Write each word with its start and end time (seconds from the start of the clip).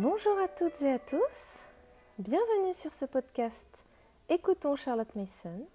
Bonjour 0.00 0.38
à 0.38 0.48
toutes 0.48 0.80
et 0.80 0.92
à 0.94 0.98
tous, 0.98 1.66
bienvenue 2.18 2.72
sur 2.72 2.94
ce 2.94 3.04
podcast 3.04 3.84
Écoutons 4.30 4.74
Charlotte 4.74 5.14
Mason. 5.14 5.66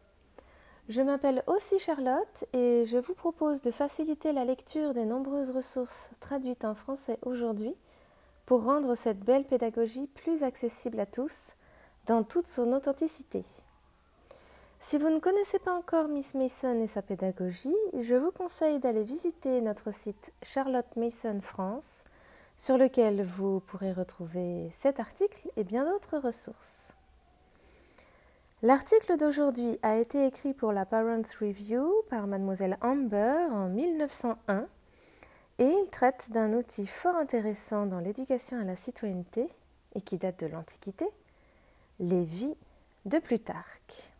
Je 0.89 1.03
m'appelle 1.03 1.43
aussi 1.45 1.77
Charlotte 1.77 2.43
et 2.51 2.85
je 2.85 2.97
vous 2.97 3.13
propose 3.13 3.61
de 3.61 3.69
faciliter 3.69 4.33
la 4.33 4.43
lecture 4.43 4.95
des 4.95 5.05
nombreuses 5.05 5.51
ressources 5.51 6.09
traduites 6.21 6.65
en 6.65 6.73
français 6.73 7.19
aujourd'hui 7.21 7.75
pour 8.47 8.63
rendre 8.63 8.95
cette 8.95 9.19
belle 9.19 9.45
pédagogie 9.45 10.07
plus 10.07 10.41
accessible 10.41 10.99
à 10.99 11.05
tous 11.05 11.53
dans 12.07 12.23
toute 12.23 12.47
son 12.47 12.73
authenticité. 12.73 13.43
Si 14.79 14.97
vous 14.97 15.09
ne 15.09 15.19
connaissez 15.19 15.59
pas 15.59 15.75
encore 15.75 16.07
Miss 16.07 16.33
Mason 16.33 16.81
et 16.81 16.87
sa 16.87 17.03
pédagogie, 17.03 17.77
je 17.99 18.15
vous 18.15 18.31
conseille 18.31 18.79
d'aller 18.79 19.03
visiter 19.03 19.61
notre 19.61 19.91
site 19.93 20.33
Charlotte 20.41 20.95
Mason 20.95 21.41
France 21.41 22.05
sur 22.57 22.77
lequel 22.77 23.23
vous 23.23 23.59
pourrez 23.59 23.91
retrouver 23.91 24.69
cet 24.71 24.99
article 24.99 25.49
et 25.57 25.63
bien 25.63 25.85
d'autres 25.85 26.17
ressources. 26.17 26.95
L'article 28.61 29.17
d'aujourd'hui 29.17 29.77
a 29.83 29.97
été 29.97 30.25
écrit 30.25 30.53
pour 30.53 30.71
la 30.71 30.85
Parents 30.85 31.21
Review 31.39 31.91
par 32.09 32.25
mademoiselle 32.25 32.77
Amber 32.81 33.47
en 33.51 33.67
1901 33.67 34.67
et 35.59 35.65
il 35.65 35.89
traite 35.91 36.31
d'un 36.31 36.53
outil 36.53 36.87
fort 36.87 37.15
intéressant 37.15 37.85
dans 37.85 37.99
l'éducation 37.99 38.59
à 38.59 38.63
la 38.63 38.75
citoyenneté 38.75 39.47
et 39.93 40.01
qui 40.01 40.17
date 40.17 40.39
de 40.39 40.47
l'Antiquité, 40.47 41.05
les 41.99 42.23
vies 42.23 42.57
de 43.05 43.19
Plutarque. 43.19 44.14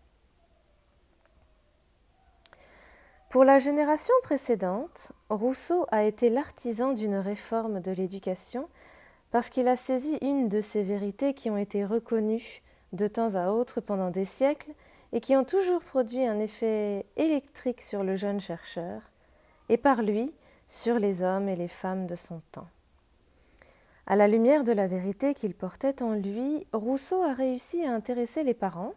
Pour 3.29 3.43
la 3.43 3.59
génération 3.59 4.13
précédente, 4.23 5.11
Rousseau 5.29 5.85
a 5.91 6.03
été 6.03 6.29
l'artisan 6.29 6.93
d'une 6.93 7.15
réforme 7.15 7.81
de 7.81 7.91
l'éducation 7.91 8.69
parce 9.31 9.49
qu'il 9.49 9.67
a 9.67 9.75
saisi 9.75 10.17
une 10.21 10.47
de 10.47 10.61
ces 10.61 10.83
vérités 10.83 11.33
qui 11.33 11.49
ont 11.49 11.57
été 11.57 11.83
reconnues 11.83 12.61
de 12.93 13.07
temps 13.07 13.35
à 13.35 13.49
autre 13.49 13.81
pendant 13.81 14.09
des 14.09 14.23
siècles 14.23 14.71
et 15.11 15.19
qui 15.19 15.35
ont 15.35 15.43
toujours 15.43 15.81
produit 15.81 16.25
un 16.25 16.39
effet 16.39 17.05
électrique 17.17 17.81
sur 17.81 18.03
le 18.03 18.15
jeune 18.15 18.39
chercheur 18.39 19.01
et 19.69 19.77
par 19.77 20.01
lui 20.01 20.33
sur 20.67 20.99
les 20.99 21.23
hommes 21.23 21.49
et 21.49 21.55
les 21.55 21.67
femmes 21.67 22.07
de 22.07 22.15
son 22.15 22.41
temps. 22.51 22.67
À 24.07 24.15
la 24.15 24.27
lumière 24.27 24.63
de 24.63 24.71
la 24.71 24.87
vérité 24.87 25.33
qu'il 25.33 25.55
portait 25.55 26.03
en 26.03 26.13
lui, 26.13 26.67
Rousseau 26.73 27.23
a 27.23 27.33
réussi 27.33 27.83
à 27.85 27.91
intéresser 27.91 28.43
les 28.43 28.53
parents, 28.53 28.93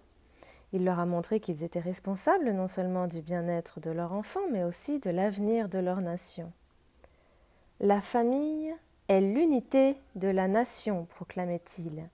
il 0.72 0.84
leur 0.84 0.98
a 0.98 1.06
montré 1.06 1.40
qu'ils 1.40 1.64
étaient 1.64 1.80
responsables 1.80 2.52
non 2.52 2.68
seulement 2.68 3.06
du 3.06 3.22
bien-être 3.22 3.80
de 3.80 3.90
leur 3.90 4.12
enfant, 4.12 4.40
mais 4.50 4.64
aussi 4.64 4.98
de 5.00 5.10
l'avenir 5.10 5.68
de 5.68 5.78
leur 5.78 6.00
nation. 6.00 6.52
La 7.80 8.00
famille 8.00 8.74
est 9.08 9.20
l'unité 9.20 9.96
de 10.14 10.28
la 10.28 10.48
nation, 10.48 11.06
proclamait-il. 11.06 12.08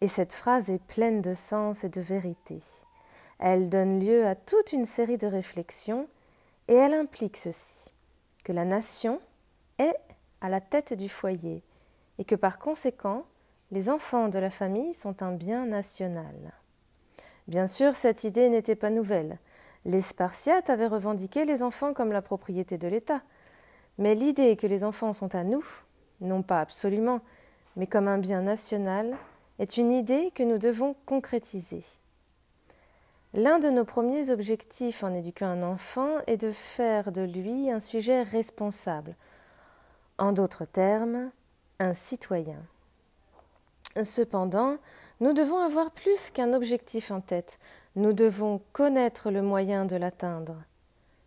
Et 0.00 0.08
cette 0.08 0.32
phrase 0.32 0.70
est 0.70 0.82
pleine 0.82 1.22
de 1.22 1.34
sens 1.34 1.84
et 1.84 1.88
de 1.88 2.00
vérité. 2.00 2.58
Elle 3.38 3.68
donne 3.68 4.00
lieu 4.00 4.26
à 4.26 4.36
toute 4.36 4.72
une 4.72 4.86
série 4.86 5.18
de 5.18 5.26
réflexions, 5.26 6.08
et 6.68 6.74
elle 6.74 6.94
implique 6.94 7.36
ceci 7.36 7.90
que 8.44 8.52
la 8.52 8.64
nation 8.64 9.20
est 9.78 9.96
à 10.40 10.48
la 10.48 10.60
tête 10.60 10.92
du 10.92 11.08
foyer, 11.08 11.62
et 12.18 12.24
que 12.24 12.34
par 12.36 12.58
conséquent, 12.58 13.24
les 13.72 13.90
enfants 13.90 14.28
de 14.28 14.38
la 14.38 14.50
famille 14.50 14.94
sont 14.94 15.22
un 15.22 15.32
bien 15.32 15.66
national. 15.66 16.52
Bien 17.48 17.66
sûr, 17.66 17.96
cette 17.96 18.24
idée 18.24 18.48
n'était 18.48 18.76
pas 18.76 18.90
nouvelle. 18.90 19.38
Les 19.84 20.00
Spartiates 20.00 20.70
avaient 20.70 20.86
revendiqué 20.86 21.44
les 21.44 21.62
enfants 21.62 21.92
comme 21.92 22.12
la 22.12 22.22
propriété 22.22 22.78
de 22.78 22.88
l'État. 22.88 23.22
Mais 23.98 24.14
l'idée 24.14 24.56
que 24.56 24.66
les 24.66 24.84
enfants 24.84 25.12
sont 25.12 25.34
à 25.34 25.44
nous, 25.44 25.64
non 26.20 26.42
pas 26.42 26.60
absolument, 26.60 27.20
mais 27.76 27.86
comme 27.86 28.08
un 28.08 28.18
bien 28.18 28.42
national, 28.42 29.16
est 29.58 29.76
une 29.76 29.92
idée 29.92 30.30
que 30.34 30.42
nous 30.42 30.58
devons 30.58 30.94
concrétiser. 31.04 31.84
L'un 33.34 33.58
de 33.58 33.70
nos 33.70 33.84
premiers 33.84 34.30
objectifs 34.30 35.02
en 35.02 35.14
éduquant 35.14 35.46
un 35.46 35.62
enfant 35.62 36.18
est 36.26 36.36
de 36.36 36.52
faire 36.52 37.12
de 37.12 37.22
lui 37.22 37.70
un 37.70 37.80
sujet 37.80 38.22
responsable, 38.22 39.16
en 40.18 40.32
d'autres 40.32 40.66
termes, 40.66 41.30
un 41.78 41.94
citoyen. 41.94 42.62
Cependant, 44.02 44.76
nous 45.22 45.32
devons 45.32 45.58
avoir 45.58 45.92
plus 45.92 46.32
qu'un 46.32 46.52
objectif 46.52 47.12
en 47.12 47.20
tête, 47.20 47.60
nous 47.94 48.12
devons 48.12 48.60
connaître 48.72 49.30
le 49.30 49.40
moyen 49.40 49.84
de 49.84 49.94
l'atteindre. 49.94 50.64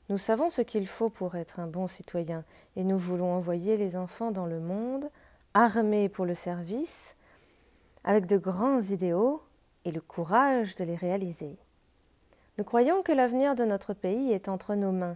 Nous 0.09 0.17
savons 0.17 0.49
ce 0.49 0.61
qu'il 0.61 0.85
faut 0.85 1.09
pour 1.09 1.35
être 1.35 1.61
un 1.61 1.67
bon 1.67 1.87
citoyen, 1.87 2.43
et 2.75 2.83
nous 2.83 2.97
voulons 2.97 3.31
envoyer 3.31 3.77
les 3.77 3.95
enfants 3.95 4.31
dans 4.31 4.47
le 4.47 4.59
monde, 4.59 5.09
armés 5.53 6.09
pour 6.09 6.25
le 6.25 6.35
service, 6.35 7.15
avec 8.03 8.25
de 8.25 8.37
grands 8.37 8.81
idéaux 8.81 9.41
et 9.85 9.91
le 9.91 10.01
courage 10.01 10.75
de 10.75 10.83
les 10.83 10.97
réaliser. 10.97 11.57
Nous 12.57 12.65
croyons 12.65 13.01
que 13.01 13.13
l'avenir 13.13 13.55
de 13.55 13.63
notre 13.63 13.93
pays 13.93 14.33
est 14.33 14.49
entre 14.49 14.75
nos 14.75 14.91
mains, 14.91 15.15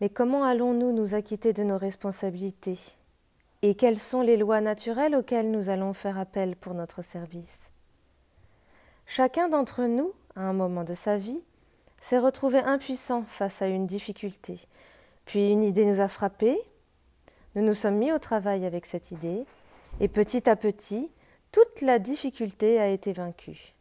mais 0.00 0.08
comment 0.08 0.44
allons-nous 0.44 0.92
nous 0.92 1.14
acquitter 1.14 1.52
de 1.52 1.64
nos 1.64 1.76
responsabilités? 1.76 2.96
Et 3.60 3.74
quelles 3.74 3.98
sont 3.98 4.22
les 4.22 4.38
lois 4.38 4.62
naturelles 4.62 5.14
auxquelles 5.14 5.50
nous 5.50 5.68
allons 5.68 5.92
faire 5.92 6.18
appel 6.18 6.56
pour 6.56 6.72
notre 6.72 7.02
service? 7.02 7.72
Chacun 9.06 9.48
d'entre 9.48 9.84
nous, 9.84 10.12
à 10.34 10.42
un 10.42 10.52
moment 10.52 10.84
de 10.84 10.94
sa 10.94 11.16
vie, 11.16 11.42
s'est 12.00 12.18
retrouvé 12.18 12.58
impuissant 12.58 13.22
face 13.22 13.62
à 13.62 13.66
une 13.66 13.86
difficulté. 13.86 14.60
Puis 15.24 15.50
une 15.50 15.62
idée 15.62 15.86
nous 15.86 16.00
a 16.00 16.08
frappés, 16.08 16.60
nous 17.54 17.62
nous 17.62 17.74
sommes 17.74 17.96
mis 17.96 18.12
au 18.12 18.18
travail 18.18 18.66
avec 18.66 18.86
cette 18.86 19.10
idée, 19.10 19.44
et 20.00 20.08
petit 20.08 20.48
à 20.48 20.56
petit, 20.56 21.10
toute 21.52 21.82
la 21.82 21.98
difficulté 21.98 22.80
a 22.80 22.88
été 22.88 23.12
vaincue. 23.12 23.74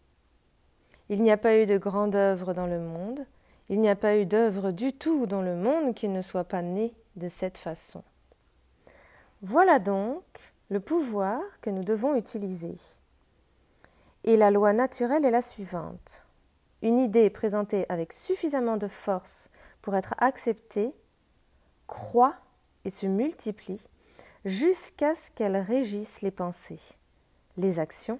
Il 1.09 1.23
n'y 1.23 1.31
a 1.31 1.37
pas 1.37 1.57
eu 1.57 1.65
de 1.65 1.77
grande 1.77 2.15
œuvre 2.15 2.53
dans 2.53 2.67
le 2.67 2.79
monde, 2.79 3.25
il 3.69 3.81
n'y 3.81 3.89
a 3.89 3.95
pas 3.95 4.17
eu 4.17 4.25
d'œuvre 4.25 4.71
du 4.71 4.93
tout 4.93 5.25
dans 5.25 5.41
le 5.41 5.55
monde 5.55 5.95
qui 5.95 6.07
ne 6.07 6.21
soit 6.21 6.43
pas 6.43 6.61
née 6.61 6.93
de 7.15 7.27
cette 7.27 7.57
façon. 7.57 8.03
Voilà 9.41 9.79
donc 9.79 10.53
le 10.69 10.79
pouvoir 10.79 11.41
que 11.61 11.69
nous 11.69 11.83
devons 11.83 12.15
utiliser. 12.15 12.75
Et 14.23 14.37
la 14.37 14.51
loi 14.51 14.73
naturelle 14.73 15.25
est 15.25 15.31
la 15.31 15.41
suivante. 15.41 16.25
Une 16.81 16.99
idée 16.99 17.29
présentée 17.29 17.85
avec 17.89 18.13
suffisamment 18.13 18.77
de 18.77 18.87
force 18.87 19.49
pour 19.81 19.95
être 19.95 20.15
acceptée 20.17 20.93
croît 21.87 22.35
et 22.85 22.89
se 22.89 23.05
multiplie 23.05 23.87
jusqu'à 24.45 25.15
ce 25.15 25.31
qu'elle 25.31 25.57
régisse 25.57 26.21
les 26.21 26.31
pensées, 26.31 26.79
les 27.57 27.79
actions 27.79 28.19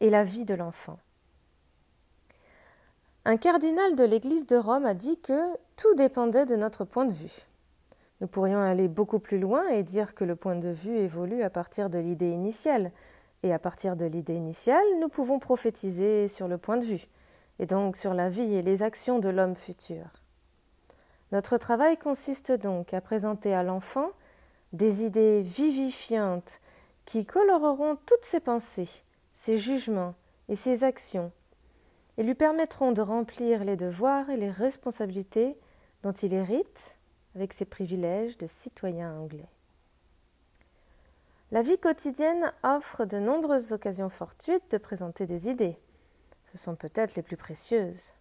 et 0.00 0.10
la 0.10 0.24
vie 0.24 0.44
de 0.44 0.54
l'enfant. 0.54 0.98
Un 3.26 3.38
cardinal 3.38 3.96
de 3.96 4.04
l'Église 4.04 4.46
de 4.46 4.56
Rome 4.56 4.84
a 4.84 4.92
dit 4.92 5.18
que 5.20 5.56
tout 5.76 5.94
dépendait 5.94 6.44
de 6.44 6.56
notre 6.56 6.84
point 6.84 7.06
de 7.06 7.12
vue. 7.12 7.46
Nous 8.20 8.26
pourrions 8.26 8.60
aller 8.60 8.88
beaucoup 8.88 9.18
plus 9.18 9.38
loin 9.38 9.66
et 9.68 9.82
dire 9.82 10.14
que 10.14 10.24
le 10.24 10.36
point 10.36 10.56
de 10.56 10.68
vue 10.68 10.96
évolue 10.96 11.42
à 11.42 11.50
partir 11.50 11.88
de 11.88 11.98
l'idée 11.98 12.30
initiale, 12.30 12.92
et 13.44 13.52
à 13.52 13.58
partir 13.58 13.94
de 13.94 14.06
l'idée 14.06 14.34
initiale, 14.34 14.82
nous 15.00 15.10
pouvons 15.10 15.38
prophétiser 15.38 16.28
sur 16.28 16.48
le 16.48 16.56
point 16.56 16.78
de 16.78 16.84
vue, 16.86 17.06
et 17.58 17.66
donc 17.66 17.94
sur 17.94 18.14
la 18.14 18.30
vie 18.30 18.54
et 18.54 18.62
les 18.62 18.82
actions 18.82 19.18
de 19.18 19.28
l'homme 19.28 19.54
futur. 19.54 20.06
Notre 21.30 21.58
travail 21.58 21.98
consiste 21.98 22.52
donc 22.52 22.94
à 22.94 23.02
présenter 23.02 23.54
à 23.54 23.62
l'enfant 23.62 24.08
des 24.72 25.04
idées 25.04 25.42
vivifiantes 25.42 26.62
qui 27.04 27.26
coloreront 27.26 27.96
toutes 28.06 28.24
ses 28.24 28.40
pensées, 28.40 28.88
ses 29.34 29.58
jugements 29.58 30.14
et 30.48 30.56
ses 30.56 30.82
actions, 30.82 31.30
et 32.16 32.22
lui 32.22 32.34
permettront 32.34 32.92
de 32.92 33.02
remplir 33.02 33.62
les 33.62 33.76
devoirs 33.76 34.30
et 34.30 34.38
les 34.38 34.50
responsabilités 34.50 35.58
dont 36.02 36.12
il 36.12 36.32
hérite 36.32 36.98
avec 37.34 37.52
ses 37.52 37.66
privilèges 37.66 38.38
de 38.38 38.46
citoyen 38.46 39.14
anglais. 39.18 39.53
La 41.52 41.62
vie 41.62 41.78
quotidienne 41.78 42.52
offre 42.62 43.04
de 43.04 43.18
nombreuses 43.18 43.72
occasions 43.72 44.08
fortuites 44.08 44.70
de 44.70 44.78
présenter 44.78 45.26
des 45.26 45.48
idées. 45.48 45.78
Ce 46.44 46.58
sont 46.58 46.74
peut-être 46.74 47.16
les 47.16 47.22
plus 47.22 47.36
précieuses. 47.36 48.12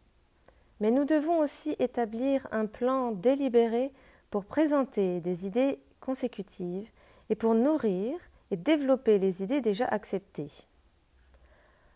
Mais 0.79 0.91
nous 0.91 1.05
devons 1.05 1.39
aussi 1.39 1.75
établir 1.79 2.47
un 2.51 2.65
plan 2.65 3.11
délibéré 3.11 3.91
pour 4.29 4.45
présenter 4.45 5.21
des 5.21 5.45
idées 5.45 5.79
consécutives 5.99 6.89
et 7.29 7.35
pour 7.35 7.55
nourrir 7.55 8.19
et 8.51 8.57
développer 8.57 9.17
les 9.19 9.41
idées 9.41 9.61
déjà 9.61 9.85
acceptées. 9.85 10.51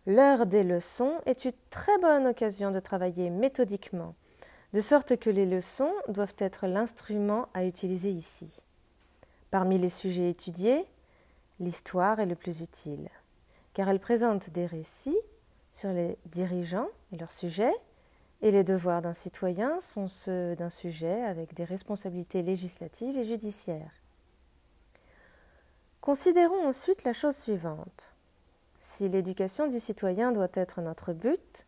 L'heure 0.06 0.46
des 0.46 0.64
leçons 0.64 1.16
est 1.26 1.44
une 1.44 1.52
très 1.70 1.98
bonne 2.00 2.28
occasion 2.28 2.72
de 2.72 2.80
travailler 2.80 3.30
méthodiquement, 3.30 4.16
de 4.72 4.80
sorte 4.80 5.18
que 5.18 5.30
les 5.30 5.46
leçons 5.46 5.92
doivent 6.08 6.36
être 6.38 6.66
l'instrument 6.66 7.50
à 7.54 7.66
utiliser 7.66 8.10
ici. 8.10 8.64
Parmi 9.52 9.78
les 9.78 9.90
sujets 9.90 10.30
étudiés, 10.30 10.86
l'histoire 11.60 12.20
est 12.20 12.26
le 12.26 12.36
plus 12.36 12.62
utile, 12.62 13.10
car 13.74 13.90
elle 13.90 14.00
présente 14.00 14.50
des 14.50 14.66
récits 14.66 15.18
sur 15.72 15.92
les 15.92 16.18
dirigeants 16.26 16.90
et 17.12 17.18
leurs 17.18 17.32
sujets, 17.32 17.74
et 18.42 18.52
les 18.52 18.64
devoirs 18.64 19.02
d'un 19.02 19.14
citoyen 19.14 19.80
sont 19.80 20.08
ceux 20.08 20.56
d'un 20.56 20.70
sujet 20.70 21.24
avec 21.24 21.54
des 21.56 21.64
responsabilités 21.64 22.44
législatives 22.44 23.18
et 23.18 23.24
judiciaires. 23.24 23.94
Considérons 26.02 26.68
ensuite 26.68 27.04
la 27.04 27.14
chose 27.14 27.36
suivante. 27.36 28.14
Si 28.80 29.10
l'éducation 29.10 29.68
du 29.68 29.80
citoyen 29.80 30.32
doit 30.32 30.48
être 30.54 30.82
notre 30.82 31.14
but, 31.14 31.66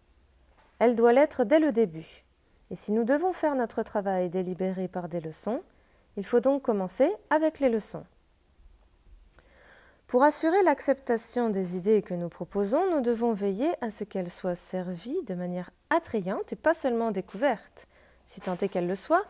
elle 0.77 0.95
doit 0.95 1.12
l'être 1.12 1.44
dès 1.44 1.59
le 1.59 1.71
début. 1.71 2.24
Et 2.71 2.75
si 2.75 2.92
nous 2.92 3.03
devons 3.03 3.33
faire 3.33 3.56
notre 3.56 3.83
travail 3.83 4.30
délibéré 4.30 4.88
par 4.88 5.09
des 5.09 5.19
leçons, 5.19 5.62
il 6.18 6.25
faut 6.25 6.39
donc 6.39 6.62
commencer 6.62 7.12
avec 7.30 7.59
les 7.59 7.69
leçons. 7.69 8.06
Pour 10.09 10.23
assurer 10.23 10.63
l'acceptation 10.63 11.50
des 11.50 11.77
idées 11.77 12.01
que 12.01 12.15
nous 12.15 12.29
proposons, 12.29 12.89
nous 12.89 13.00
devons 13.00 13.31
veiller 13.31 13.69
à 13.79 13.91
ce 13.91 14.03
qu'elles 14.03 14.31
soient 14.31 14.56
servies 14.56 15.21
de 15.27 15.35
manière 15.35 15.69
attrayante 15.91 16.51
et 16.51 16.56
pas 16.56 16.73
seulement 16.73 17.11
découvertes, 17.11 17.85
si 18.25 18.41
tant 18.41 18.57
est 18.57 18.69
qu'elles 18.69 18.88
le 18.88 18.95
soient, 18.95 19.25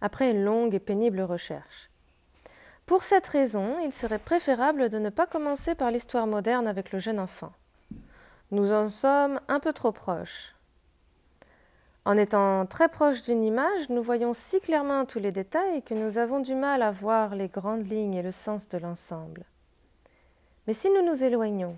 après 0.00 0.30
une 0.30 0.42
longue 0.42 0.74
et 0.74 0.80
pénible 0.80 1.20
recherche. 1.20 1.90
Pour 2.86 3.02
cette 3.02 3.26
raison, 3.26 3.78
il 3.84 3.92
serait 3.92 4.18
préférable 4.18 4.88
de 4.88 4.98
ne 4.98 5.10
pas 5.10 5.26
commencer 5.26 5.74
par 5.74 5.90
l'histoire 5.90 6.26
moderne 6.26 6.66
avec 6.66 6.92
le 6.92 6.98
jeune 6.98 7.20
enfant. 7.20 7.52
Nous 8.52 8.72
en 8.72 8.88
sommes 8.88 9.38
un 9.48 9.60
peu 9.60 9.74
trop 9.74 9.92
proches. 9.92 10.54
En 12.06 12.16
étant 12.16 12.64
très 12.64 12.88
proches 12.88 13.22
d'une 13.22 13.44
image, 13.44 13.90
nous 13.90 14.02
voyons 14.02 14.32
si 14.32 14.62
clairement 14.62 15.04
tous 15.04 15.18
les 15.18 15.30
détails 15.30 15.82
que 15.82 15.92
nous 15.92 16.16
avons 16.16 16.40
du 16.40 16.54
mal 16.54 16.80
à 16.80 16.90
voir 16.90 17.34
les 17.34 17.48
grandes 17.48 17.86
lignes 17.86 18.14
et 18.14 18.22
le 18.22 18.32
sens 18.32 18.66
de 18.70 18.78
l'ensemble. 18.78 19.44
Mais 20.66 20.74
si 20.74 20.90
nous 20.90 21.02
nous 21.02 21.24
éloignons, 21.24 21.76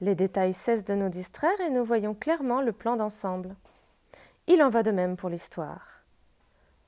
les 0.00 0.14
détails 0.14 0.54
cessent 0.54 0.84
de 0.84 0.94
nous 0.94 1.10
distraire 1.10 1.60
et 1.60 1.70
nous 1.70 1.84
voyons 1.84 2.14
clairement 2.14 2.62
le 2.62 2.72
plan 2.72 2.96
d'ensemble. 2.96 3.54
Il 4.46 4.62
en 4.62 4.70
va 4.70 4.82
de 4.82 4.90
même 4.90 5.16
pour 5.16 5.28
l'histoire. 5.28 6.02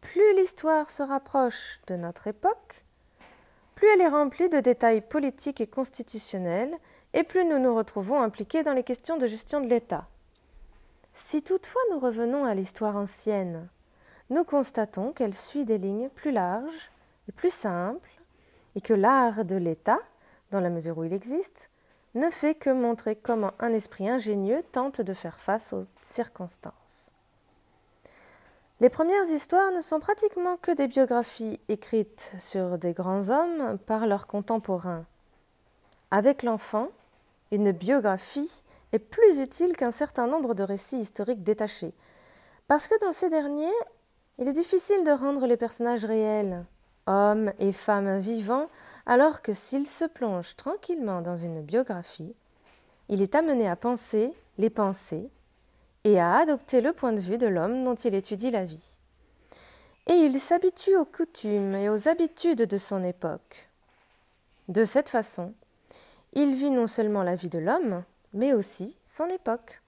Plus 0.00 0.34
l'histoire 0.34 0.90
se 0.90 1.02
rapproche 1.02 1.80
de 1.88 1.96
notre 1.96 2.26
époque, 2.26 2.84
plus 3.74 3.88
elle 3.88 4.00
est 4.00 4.08
remplie 4.08 4.48
de 4.48 4.60
détails 4.60 5.02
politiques 5.02 5.60
et 5.60 5.66
constitutionnels, 5.66 6.74
et 7.12 7.22
plus 7.22 7.44
nous 7.44 7.58
nous 7.58 7.74
retrouvons 7.74 8.22
impliqués 8.22 8.62
dans 8.62 8.72
les 8.72 8.84
questions 8.84 9.18
de 9.18 9.26
gestion 9.26 9.60
de 9.60 9.66
l'État. 9.66 10.06
Si 11.12 11.42
toutefois 11.42 11.82
nous 11.90 11.98
revenons 11.98 12.44
à 12.44 12.54
l'histoire 12.54 12.96
ancienne, 12.96 13.68
nous 14.30 14.44
constatons 14.44 15.12
qu'elle 15.12 15.34
suit 15.34 15.64
des 15.64 15.78
lignes 15.78 16.08
plus 16.08 16.30
larges 16.30 16.90
et 17.28 17.32
plus 17.32 17.52
simples, 17.52 18.10
et 18.76 18.80
que 18.80 18.94
l'art 18.94 19.44
de 19.44 19.56
l'État 19.56 19.98
dans 20.50 20.60
la 20.60 20.70
mesure 20.70 20.98
où 20.98 21.04
il 21.04 21.12
existe, 21.12 21.70
ne 22.14 22.30
fait 22.30 22.54
que 22.54 22.70
montrer 22.70 23.16
comment 23.16 23.52
un 23.60 23.72
esprit 23.72 24.08
ingénieux 24.08 24.62
tente 24.72 25.00
de 25.00 25.14
faire 25.14 25.38
face 25.38 25.72
aux 25.72 25.84
circonstances. 26.02 27.12
Les 28.80 28.88
premières 28.88 29.26
histoires 29.26 29.72
ne 29.72 29.80
sont 29.80 30.00
pratiquement 30.00 30.56
que 30.56 30.72
des 30.72 30.88
biographies 30.88 31.60
écrites 31.68 32.34
sur 32.38 32.78
des 32.78 32.94
grands 32.94 33.28
hommes 33.28 33.78
par 33.78 34.06
leurs 34.06 34.26
contemporains. 34.26 35.04
Avec 36.10 36.42
l'enfant, 36.42 36.88
une 37.52 37.72
biographie 37.72 38.64
est 38.92 38.98
plus 38.98 39.38
utile 39.38 39.76
qu'un 39.76 39.90
certain 39.90 40.26
nombre 40.26 40.54
de 40.54 40.62
récits 40.62 40.98
historiques 40.98 41.42
détachés, 41.42 41.92
parce 42.68 42.88
que 42.88 42.98
dans 43.00 43.12
ces 43.12 43.28
derniers, 43.28 43.68
il 44.38 44.48
est 44.48 44.54
difficile 44.54 45.04
de 45.04 45.10
rendre 45.10 45.46
les 45.46 45.56
personnages 45.56 46.04
réels, 46.04 46.64
hommes 47.06 47.52
et 47.58 47.72
femmes 47.72 48.18
vivants, 48.18 48.68
alors 49.10 49.42
que 49.42 49.52
s'il 49.52 49.88
se 49.88 50.04
plonge 50.04 50.54
tranquillement 50.54 51.20
dans 51.20 51.36
une 51.36 51.62
biographie, 51.62 52.32
il 53.08 53.22
est 53.22 53.34
amené 53.34 53.68
à 53.68 53.74
penser 53.74 54.32
les 54.56 54.70
pensées 54.70 55.28
et 56.04 56.20
à 56.20 56.36
adopter 56.36 56.80
le 56.80 56.92
point 56.92 57.12
de 57.12 57.20
vue 57.20 57.36
de 57.36 57.48
l'homme 57.48 57.82
dont 57.82 57.96
il 57.96 58.14
étudie 58.14 58.52
la 58.52 58.64
vie. 58.64 59.00
Et 60.06 60.12
il 60.12 60.38
s'habitue 60.38 60.96
aux 60.96 61.04
coutumes 61.04 61.74
et 61.74 61.88
aux 61.88 62.06
habitudes 62.06 62.62
de 62.62 62.78
son 62.78 63.02
époque. 63.02 63.68
De 64.68 64.84
cette 64.84 65.08
façon, 65.08 65.54
il 66.34 66.54
vit 66.54 66.70
non 66.70 66.86
seulement 66.86 67.24
la 67.24 67.34
vie 67.34 67.50
de 67.50 67.58
l'homme, 67.58 68.04
mais 68.32 68.52
aussi 68.52 68.96
son 69.04 69.26
époque. 69.26 69.82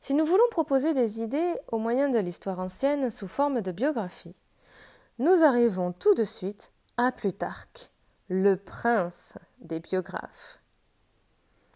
Si 0.00 0.14
nous 0.14 0.24
voulons 0.24 0.48
proposer 0.52 0.94
des 0.94 1.20
idées 1.20 1.56
au 1.72 1.78
moyen 1.78 2.10
de 2.10 2.18
l'histoire 2.20 2.60
ancienne 2.60 3.10
sous 3.10 3.26
forme 3.26 3.60
de 3.60 3.72
biographie, 3.72 4.40
nous 5.18 5.42
arrivons 5.42 5.90
tout 5.90 6.14
de 6.14 6.24
suite 6.24 6.70
à 6.96 7.10
Plutarque, 7.10 7.90
le 8.28 8.56
prince 8.56 9.36
des 9.58 9.80
biographes. 9.80 10.60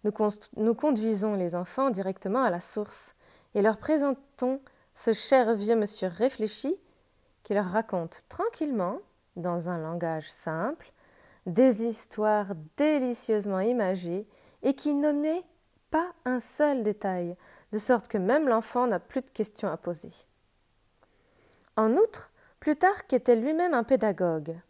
Nous, 0.05 0.75
conduisons 0.75 1.35
les 1.35 1.57
enfants 1.57 1.91
directement 1.91 2.43
à 2.43 2.51
la 2.51 2.61
source 2.61 3.17
et 3.55 3.63
leur 3.63 3.79
présentons 3.79 4.61
ce 4.95 5.13
cher 5.13 5.55
vieux 5.57 5.75
monsieur 5.75 6.07
réfléchi 6.07 6.79
qui 7.43 7.55
leur 7.55 7.67
raconte 7.67 8.25
tranquillement, 8.29 9.01
dans 9.35 9.69
un 9.69 9.79
langage 9.79 10.31
simple, 10.31 10.93
des 11.47 11.83
histoires 11.83 12.55
délicieusement 12.77 13.61
imagées 13.61 14.27
et 14.63 14.75
qui 14.75 14.95
met 14.95 15.43
pas 15.91 16.13
un 16.27 16.39
seul 16.39 16.85
détail, 16.85 17.37
de 17.73 17.79
sorte 17.79 18.07
que 18.07 18.19
même 18.19 18.49
l'enfant 18.49 18.87
n'a 18.87 19.01
plus 19.01 19.23
de 19.23 19.31
questions 19.31 19.71
à 19.71 19.77
poser. 19.77 20.13
En 21.77 21.93
outre, 21.95 22.31
Plutarque 22.61 23.13
était 23.13 23.37
lui-même 23.37 23.75
un 23.75 23.85
pédagogue. 23.85 24.61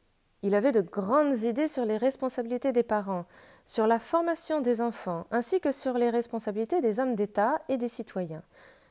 Il 0.43 0.55
avait 0.55 0.73
de 0.73 0.81
grandes 0.81 1.39
idées 1.39 1.67
sur 1.67 1.85
les 1.85 1.97
responsabilités 1.97 2.73
des 2.73 2.85
parents, 2.85 3.25
sur 3.65 3.87
la 3.87 3.99
formation 3.99 4.61
des 4.61 4.81
enfants, 4.81 5.27
ainsi 5.31 5.61
que 5.61 5.73
sur 5.73 5.95
les 5.95 6.11
responsabilités 6.11 6.81
des 6.81 7.01
hommes 7.01 7.17
d'État 7.17 7.61
et 7.69 7.77
des 7.77 7.89
citoyens. 7.89 8.43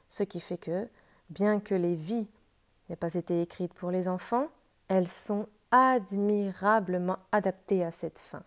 Ce 0.09 0.23
qui 0.23 0.41
fait 0.41 0.57
que, 0.57 0.87
bien 1.29 1.59
que 1.59 1.75
les 1.75 1.95
vies 1.95 2.29
n'aient 2.89 2.97
pas 2.97 3.13
été 3.13 3.41
écrites 3.41 3.73
pour 3.73 3.91
les 3.91 4.09
enfants, 4.09 4.47
elles 4.89 5.07
sont 5.07 5.47
admirablement 5.71 7.17
adaptées 7.31 7.83
à 7.83 7.91
cette 7.91 8.19
fin. 8.19 8.43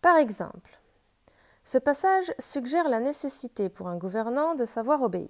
Par 0.00 0.16
exemple, 0.16 0.78
ce 1.64 1.78
passage 1.78 2.32
suggère 2.38 2.88
la 2.88 3.00
nécessité 3.00 3.68
pour 3.68 3.88
un 3.88 3.96
gouvernant 3.96 4.54
de 4.54 4.64
savoir 4.64 5.02
obéir. 5.02 5.28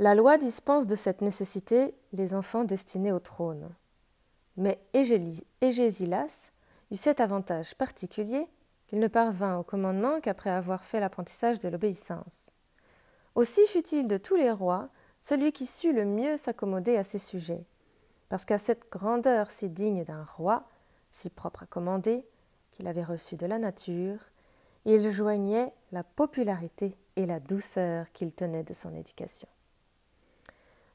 La 0.00 0.16
loi 0.16 0.38
dispense 0.38 0.88
de 0.88 0.96
cette 0.96 1.20
nécessité 1.20 1.94
les 2.12 2.34
enfants 2.34 2.64
destinés 2.64 3.12
au 3.12 3.20
trône. 3.20 3.72
Mais 4.56 4.80
Égésilas 4.92 6.50
eut 6.90 6.96
cet 6.96 7.20
avantage 7.20 7.76
particulier 7.76 8.48
qu'il 8.88 8.98
ne 8.98 9.06
parvint 9.06 9.56
au 9.56 9.62
commandement 9.62 10.20
qu'après 10.20 10.50
avoir 10.50 10.84
fait 10.84 10.98
l'apprentissage 10.98 11.60
de 11.60 11.68
l'obéissance. 11.68 12.56
Aussi 13.36 13.64
fut-il 13.68 14.08
de 14.08 14.16
tous 14.16 14.34
les 14.34 14.50
rois 14.50 14.88
celui 15.20 15.52
qui 15.52 15.64
sut 15.64 15.92
le 15.92 16.04
mieux 16.04 16.36
s'accommoder 16.36 16.96
à 16.96 17.04
ses 17.04 17.20
sujets, 17.20 17.64
parce 18.28 18.44
qu'à 18.44 18.58
cette 18.58 18.90
grandeur 18.90 19.52
si 19.52 19.70
digne 19.70 20.04
d'un 20.04 20.24
roi, 20.24 20.64
si 21.12 21.30
propre 21.30 21.62
à 21.62 21.66
commander, 21.66 22.26
qu'il 22.72 22.88
avait 22.88 23.04
reçue 23.04 23.36
de 23.36 23.46
la 23.46 23.58
nature, 23.58 24.18
il 24.84 25.08
joignait 25.12 25.72
la 25.92 26.02
popularité 26.02 26.96
et 27.14 27.26
la 27.26 27.38
douceur 27.38 28.10
qu'il 28.12 28.34
tenait 28.34 28.64
de 28.64 28.74
son 28.74 28.94
éducation. 28.94 29.48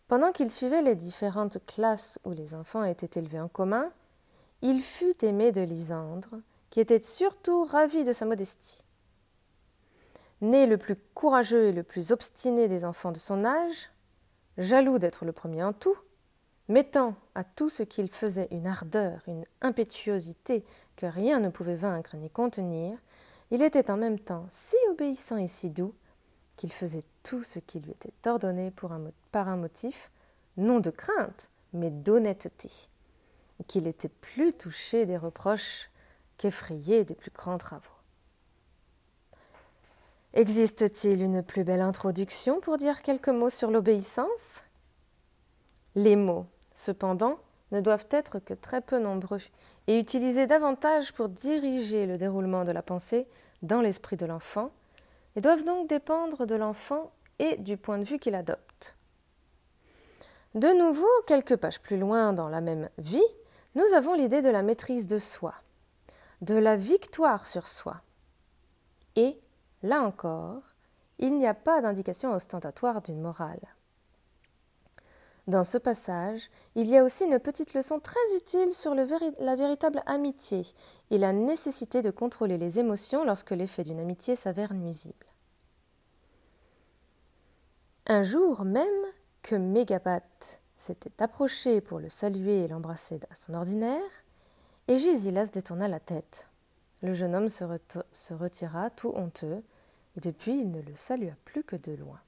Pendant 0.09 0.31
qu'il 0.31 0.49
suivait 0.49 0.81
les 0.81 0.95
différentes 0.95 1.63
classes 1.67 2.17
où 2.25 2.31
les 2.31 2.55
enfants 2.55 2.83
étaient 2.83 3.19
élevés 3.19 3.39
en 3.39 3.47
commun, 3.47 3.91
il 4.63 4.81
fut 4.81 5.23
aimé 5.23 5.51
de 5.51 5.61
Lysandre, 5.61 6.41
qui 6.71 6.79
était 6.79 7.01
surtout 7.01 7.63
ravi 7.63 8.03
de 8.03 8.11
sa 8.11 8.25
modestie. 8.25 8.83
Né 10.41 10.65
le 10.65 10.79
plus 10.79 10.95
courageux 11.13 11.65
et 11.65 11.71
le 11.71 11.83
plus 11.83 12.11
obstiné 12.11 12.67
des 12.67 12.85
enfants 12.85 13.11
de 13.11 13.17
son 13.17 13.45
âge, 13.45 13.91
jaloux 14.57 14.97
d'être 14.97 15.25
le 15.25 15.31
premier 15.31 15.63
en 15.63 15.73
tout, 15.73 15.97
mettant 16.69 17.13
à 17.35 17.43
tout 17.43 17.69
ce 17.69 17.83
qu'il 17.83 18.09
faisait 18.09 18.47
une 18.49 18.65
ardeur, 18.65 19.21
une 19.27 19.45
impétuosité 19.61 20.65
que 20.95 21.05
rien 21.05 21.39
ne 21.39 21.49
pouvait 21.49 21.75
vaincre 21.75 22.15
ni 22.17 22.31
contenir, 22.31 22.97
il 23.51 23.61
était 23.61 23.91
en 23.91 23.97
même 23.97 24.19
temps 24.19 24.47
si 24.49 24.75
obéissant 24.89 25.37
et 25.37 25.47
si 25.47 25.69
doux 25.69 25.93
qu'il 26.59 26.73
faisait 26.73 27.05
tout 27.23 27.41
ce 27.41 27.57
qui 27.57 27.79
lui 27.79 27.91
était 27.91 28.11
ordonné 28.29 28.73
par 29.31 29.47
un 29.47 29.55
motif, 29.55 30.11
non 30.57 30.81
de 30.81 30.89
crainte, 30.89 31.51
mais 31.71 31.89
d'honnêteté, 31.89 32.69
qu'il 33.67 33.87
était 33.87 34.09
plus 34.09 34.51
touché 34.51 35.05
des 35.05 35.15
reproches 35.15 35.89
qu'effrayé 36.37 37.05
des 37.05 37.15
plus 37.15 37.31
grands 37.31 37.57
travaux. 37.57 37.87
Existe-t-il 40.33 41.23
une 41.23 41.43
plus 41.43 41.63
belle 41.63 41.79
introduction 41.79 42.59
pour 42.59 42.75
dire 42.75 43.03
quelques 43.03 43.29
mots 43.29 43.49
sur 43.49 43.71
l'obéissance? 43.71 44.65
Les 45.95 46.17
mots, 46.17 46.45
cependant, 46.73 47.39
ne 47.71 47.79
doivent 47.79 48.07
être 48.11 48.39
que 48.39 48.53
très 48.53 48.81
peu 48.81 48.99
nombreux 48.99 49.39
et 49.87 49.97
utilisés 49.97 50.45
davantage 50.45 51.13
pour 51.13 51.29
diriger 51.29 52.05
le 52.05 52.17
déroulement 52.17 52.65
de 52.65 52.73
la 52.73 52.83
pensée 52.83 53.27
dans 53.61 53.79
l'esprit 53.79 54.17
de 54.17 54.25
l'enfant 54.25 54.71
et 55.35 55.41
doivent 55.41 55.63
donc 55.63 55.87
dépendre 55.87 56.45
de 56.45 56.55
l'enfant 56.55 57.11
et 57.39 57.57
du 57.57 57.77
point 57.77 57.97
de 57.97 58.03
vue 58.03 58.19
qu'il 58.19 58.35
adopte. 58.35 58.97
De 60.55 60.67
nouveau, 60.69 61.07
quelques 61.27 61.57
pages 61.57 61.81
plus 61.81 61.97
loin 61.97 62.33
dans 62.33 62.49
la 62.49 62.61
même 62.61 62.89
vie, 62.97 63.21
nous 63.75 63.93
avons 63.93 64.15
l'idée 64.15 64.41
de 64.41 64.49
la 64.49 64.63
maîtrise 64.63 65.07
de 65.07 65.17
soi, 65.17 65.53
de 66.41 66.55
la 66.55 66.75
victoire 66.75 67.45
sur 67.45 67.67
soi. 67.67 68.01
Et, 69.15 69.39
là 69.83 70.01
encore, 70.01 70.63
il 71.19 71.37
n'y 71.37 71.47
a 71.47 71.53
pas 71.53 71.81
d'indication 71.81 72.33
ostentatoire 72.33 73.01
d'une 73.01 73.21
morale. 73.21 73.59
Dans 75.47 75.63
ce 75.63 75.77
passage, 75.77 76.49
il 76.75 76.87
y 76.87 76.97
a 76.97 77.03
aussi 77.03 77.25
une 77.25 77.39
petite 77.39 77.73
leçon 77.73 77.99
très 77.99 78.35
utile 78.35 78.71
sur 78.71 78.93
la 78.93 79.55
véritable 79.55 80.01
amitié 80.05 80.63
et 81.11 81.17
la 81.17 81.33
nécessité 81.33 82.01
de 82.01 82.11
contrôler 82.11 82.57
les 82.57 82.79
émotions 82.79 83.25
lorsque 83.25 83.51
l'effet 83.51 83.83
d'une 83.83 83.99
amitié 83.99 84.35
s'avère 84.35 84.73
nuisible. 84.73 85.25
Un 88.07 88.23
jour 88.23 88.65
même 88.65 89.05
que 89.41 89.55
Mégabat 89.55 90.21
s'était 90.77 91.21
approché 91.21 91.81
pour 91.81 91.99
le 91.99 92.09
saluer 92.09 92.63
et 92.63 92.67
l'embrasser 92.67 93.19
à 93.29 93.35
son 93.35 93.53
ordinaire, 93.53 94.01
et 94.87 94.97
Gésilas 94.97 95.51
détourna 95.51 95.87
la 95.87 95.99
tête. 95.99 96.47
Le 97.01 97.13
jeune 97.13 97.35
homme 97.35 97.49
se, 97.49 98.33
retira 98.33 98.89
tout 98.89 99.11
honteux, 99.15 99.63
et 100.17 100.21
depuis 100.21 100.59
il 100.59 100.71
ne 100.71 100.81
le 100.81 100.95
salua 100.95 101.33
plus 101.45 101.63
que 101.63 101.75
de 101.75 101.93
loin. 101.93 102.19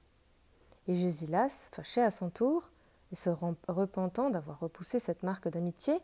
Et 0.86 0.94
Gésilas, 0.94 1.68
fâché 1.72 2.00
à 2.00 2.10
son 2.10 2.30
tour, 2.30 2.70
et 3.10 3.16
se 3.16 3.30
repentant 3.68 4.30
d'avoir 4.30 4.60
repoussé 4.60 4.98
cette 4.98 5.22
marque 5.22 5.48
d'amitié, 5.48 6.00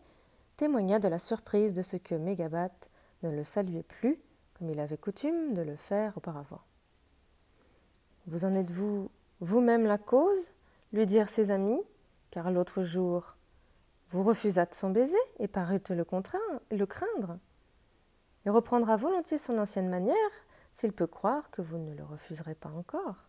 témoigna 0.59 0.99
de 0.99 1.09
la 1.09 1.21
surprise 1.21 1.73
de 1.73 1.83
ce 1.83 1.97
que 1.97 2.17
Mégabat 2.17 2.91
ne 3.23 3.31
le 3.31 3.45
saluait 3.45 3.85
plus 3.85 4.21
comme 4.59 4.69
il 4.69 4.81
avait 4.81 4.99
coutume 4.99 5.55
de 5.55 5.63
le 5.63 5.77
faire 5.77 6.17
auparavant. 6.17 6.61
Vous 8.27 8.45
en 8.45 8.55
êtes-vous 8.55 9.09
vous-même 9.41 9.87
la 9.87 9.99
cause? 9.99 10.53
Lui 10.93 11.07
dirent 11.07 11.29
ses 11.29 11.53
amis, 11.53 11.81
car 12.31 12.51
l'autre 12.51 12.83
jour 12.83 13.37
vous 14.11 14.25
refusâtes 14.25 14.75
son 14.75 14.91
baiser 14.91 15.17
et 15.39 15.49
parûtes 15.49 15.91
le, 15.91 16.05
le 16.73 16.87
craindre. 16.87 17.39
Il 18.45 18.51
reprendra 18.51 18.97
volontiers 18.97 19.39
son 19.39 19.59
ancienne 19.59 19.89
manière 19.89 20.17
s'il 20.73 20.93
peut 20.93 21.07
croire 21.07 21.51
que 21.51 21.63
vous 21.63 21.79
ne 21.79 21.95
le 21.95 22.03
refuserez 22.03 22.55
pas 22.55 22.71
encore. 22.71 23.29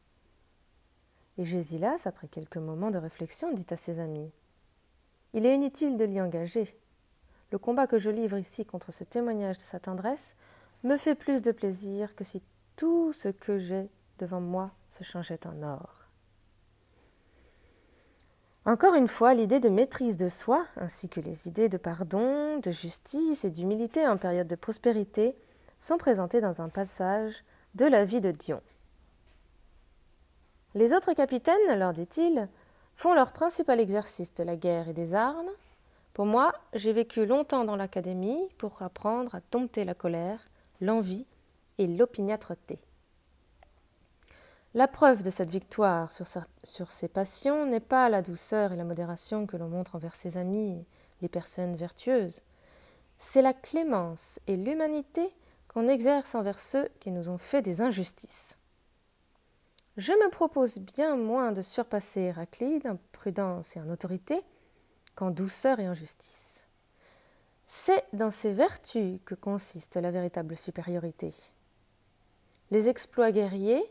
Et 1.38 1.46
Gésilas, 1.46 2.04
après 2.06 2.28
quelques 2.28 2.58
moments 2.58 2.92
de 2.92 2.98
réflexion, 2.98 3.54
dit 3.54 3.68
à 3.70 3.78
ses 3.78 4.00
amis 4.00 4.32
Il 5.34 5.46
est 5.46 5.54
inutile 5.54 5.98
de 5.98 6.06
l'y 6.06 6.20
engager. 6.20 6.76
Le 7.52 7.58
combat 7.58 7.88
que 7.88 7.98
je 7.98 8.10
livre 8.10 8.38
ici 8.38 8.66
contre 8.66 8.92
ce 8.92 9.04
témoignage 9.04 9.58
de 9.58 9.64
sa 9.64 9.80
tendresse 9.80 10.36
me 10.84 10.98
fait 10.98 11.16
plus 11.16 11.42
de 11.42 11.52
plaisir 11.52 12.16
que 12.16 12.24
si 12.24 12.44
tout 12.76 13.12
ce 13.14 13.30
que 13.30 13.58
j'ai 13.58 13.90
devant 14.20 14.42
moi 14.42 14.72
se 14.90 15.04
changeait 15.04 15.46
en 15.48 15.64
or. 15.64 16.00
Encore 18.66 18.94
une 18.94 19.08
fois, 19.08 19.34
l'idée 19.34 19.60
de 19.60 19.70
maîtrise 19.70 20.18
de 20.18 20.30
soi, 20.30 20.66
ainsi 20.76 21.10
que 21.10 21.22
les 21.22 21.48
idées 21.48 21.70
de 21.70 21.78
pardon, 21.78 22.60
de 22.60 22.72
justice 22.72 23.44
et 23.46 23.50
d'humilité 23.50 24.08
en 24.08 24.18
période 24.18 24.48
de 24.48 24.56
prospérité, 24.56 25.36
sont 25.80 25.98
présentées 25.98 26.42
dans 26.42 26.62
un 26.62 26.70
passage 26.70 27.44
de 27.76 27.86
la 27.86 28.04
vie 28.04 28.22
de 28.22 28.32
Dion. 28.32 28.62
Les 30.76 30.94
autres 30.94 31.14
capitaines, 31.14 31.80
leur 31.80 31.94
dit-il, 31.94 32.48
font 32.96 33.16
leur 33.16 33.32
principal 33.32 33.80
exercice 33.80 34.34
de 34.36 34.44
la 34.44 34.56
guerre 34.56 34.90
et 34.90 34.94
des 34.94 35.16
armes. 35.16 35.50
Pour 36.20 36.26
moi, 36.26 36.52
j'ai 36.74 36.92
vécu 36.92 37.26
longtemps 37.26 37.64
dans 37.64 37.78
l'académie 37.78 38.50
pour 38.58 38.82
apprendre 38.82 39.36
à 39.36 39.40
dompter 39.52 39.86
la 39.86 39.94
colère, 39.94 40.50
l'envie 40.82 41.26
et 41.78 41.88
l'opiniâtreté. 41.88 42.78
La 44.74 44.90
preuve 44.90 45.24
de 45.24 45.30
cette 45.30 45.50
victoire 45.50 46.12
sur, 46.12 46.92
ses 46.92 47.08
passions 47.08 47.66
n'est 47.66 47.80
pas 47.80 48.10
la 48.10 48.22
douceur 48.22 48.74
et 48.74 48.76
la 48.76 48.84
modération 48.84 49.48
que 49.48 49.56
l'on 49.56 49.70
montre 49.70 49.96
envers 49.96 50.14
ses 50.14 50.36
amis, 50.36 50.86
les 51.22 51.30
personnes 51.30 51.78
vertueuses. 51.78 52.42
C'est 53.18 53.42
la 53.42 53.54
clémence 53.54 54.42
et 54.46 54.58
l'humanité 54.58 55.26
qu'on 55.70 55.88
exerce 55.88 56.36
envers 56.36 56.60
ceux 56.60 56.90
qui 57.00 57.12
nous 57.12 57.30
ont 57.30 57.38
fait 57.38 57.62
des 57.62 57.82
injustices. 57.82 58.58
Je 59.96 60.12
me 60.12 60.30
propose 60.30 60.80
bien 60.80 61.16
moins 61.16 61.54
de 61.54 61.62
surpasser 61.62 62.24
Héraclide 62.24 62.88
en 62.88 62.98
prudence 63.14 63.78
et 63.78 63.80
en 63.80 63.90
autorité 63.90 64.44
qu'en 65.16 65.32
douceur 65.32 65.80
et 65.80 65.90
en 65.90 65.94
justice. 65.94 66.66
C'est 67.68 68.06
dans 68.14 68.32
ces 68.32 68.52
vertus 68.52 69.20
que 69.26 69.36
consiste 69.36 69.96
la 69.96 70.12
véritable 70.12 70.56
supériorité. 70.56 71.34
Les 72.72 72.90
exploits 72.90 73.32
guerriers, 73.32 73.84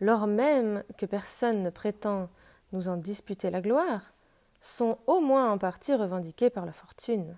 lors 0.00 0.26
même 0.26 0.82
que 0.96 1.06
personne 1.06 1.62
ne 1.62 1.70
prétend 1.70 2.30
nous 2.72 2.88
en 2.88 2.96
disputer 2.96 3.50
la 3.50 3.60
gloire, 3.60 4.12
sont 4.60 4.98
au 5.06 5.20
moins 5.20 5.50
en 5.50 5.58
partie 5.58 5.94
revendiqués 5.94 6.50
par 6.50 6.64
la 6.64 6.72
fortune. 6.72 7.36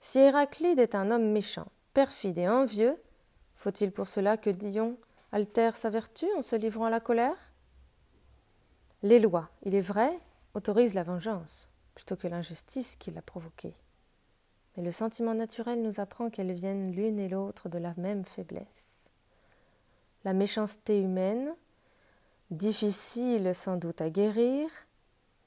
Si 0.00 0.18
Héraclide 0.18 0.78
est 0.78 0.94
un 0.94 1.10
homme 1.10 1.30
méchant, 1.30 1.68
perfide 1.94 2.38
et 2.38 2.48
envieux, 2.48 3.00
faut-il 3.54 3.90
pour 3.90 4.06
cela 4.06 4.36
que 4.36 4.50
Dion 4.50 4.98
altère 5.32 5.76
sa 5.76 5.90
vertu 5.90 6.26
en 6.36 6.42
se 6.42 6.56
livrant 6.56 6.84
à 6.84 6.90
la 6.90 7.00
colère? 7.00 7.52
Les 9.02 9.18
lois, 9.18 9.48
il 9.62 9.74
est 9.74 9.80
vrai, 9.80 10.18
autorisent 10.56 10.94
la 10.94 11.02
vengeance 11.02 11.68
plutôt 11.94 12.16
que 12.16 12.26
l'injustice 12.26 12.96
qui 12.96 13.10
l'a 13.10 13.22
provoquée. 13.22 13.74
Mais 14.76 14.82
le 14.82 14.90
sentiment 14.90 15.34
naturel 15.34 15.82
nous 15.82 16.00
apprend 16.00 16.30
qu'elles 16.30 16.52
viennent 16.52 16.92
l'une 16.92 17.18
et 17.18 17.28
l'autre 17.28 17.68
de 17.68 17.78
la 17.78 17.94
même 17.96 18.24
faiblesse. 18.24 19.10
La 20.24 20.32
méchanceté 20.32 21.00
humaine, 21.00 21.54
difficile 22.50 23.54
sans 23.54 23.76
doute 23.76 24.00
à 24.00 24.10
guérir, 24.10 24.68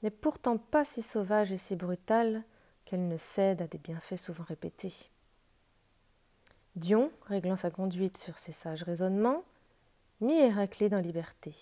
n'est 0.02 0.10
pourtant 0.10 0.58
pas 0.58 0.84
si 0.84 1.02
sauvage 1.02 1.52
et 1.52 1.58
si 1.58 1.76
brutale 1.76 2.44
qu'elle 2.84 3.06
ne 3.06 3.16
cède 3.16 3.62
à 3.62 3.66
des 3.66 3.78
bienfaits 3.78 4.16
souvent 4.16 4.44
répétés. 4.44 5.10
Dion, 6.76 7.10
réglant 7.26 7.56
sa 7.56 7.70
conduite 7.70 8.16
sur 8.16 8.38
ses 8.38 8.52
sages 8.52 8.84
raisonnements, 8.84 9.42
mit 10.20 10.38
Héraclide 10.38 10.94
en 10.94 11.00
liberté 11.00 11.54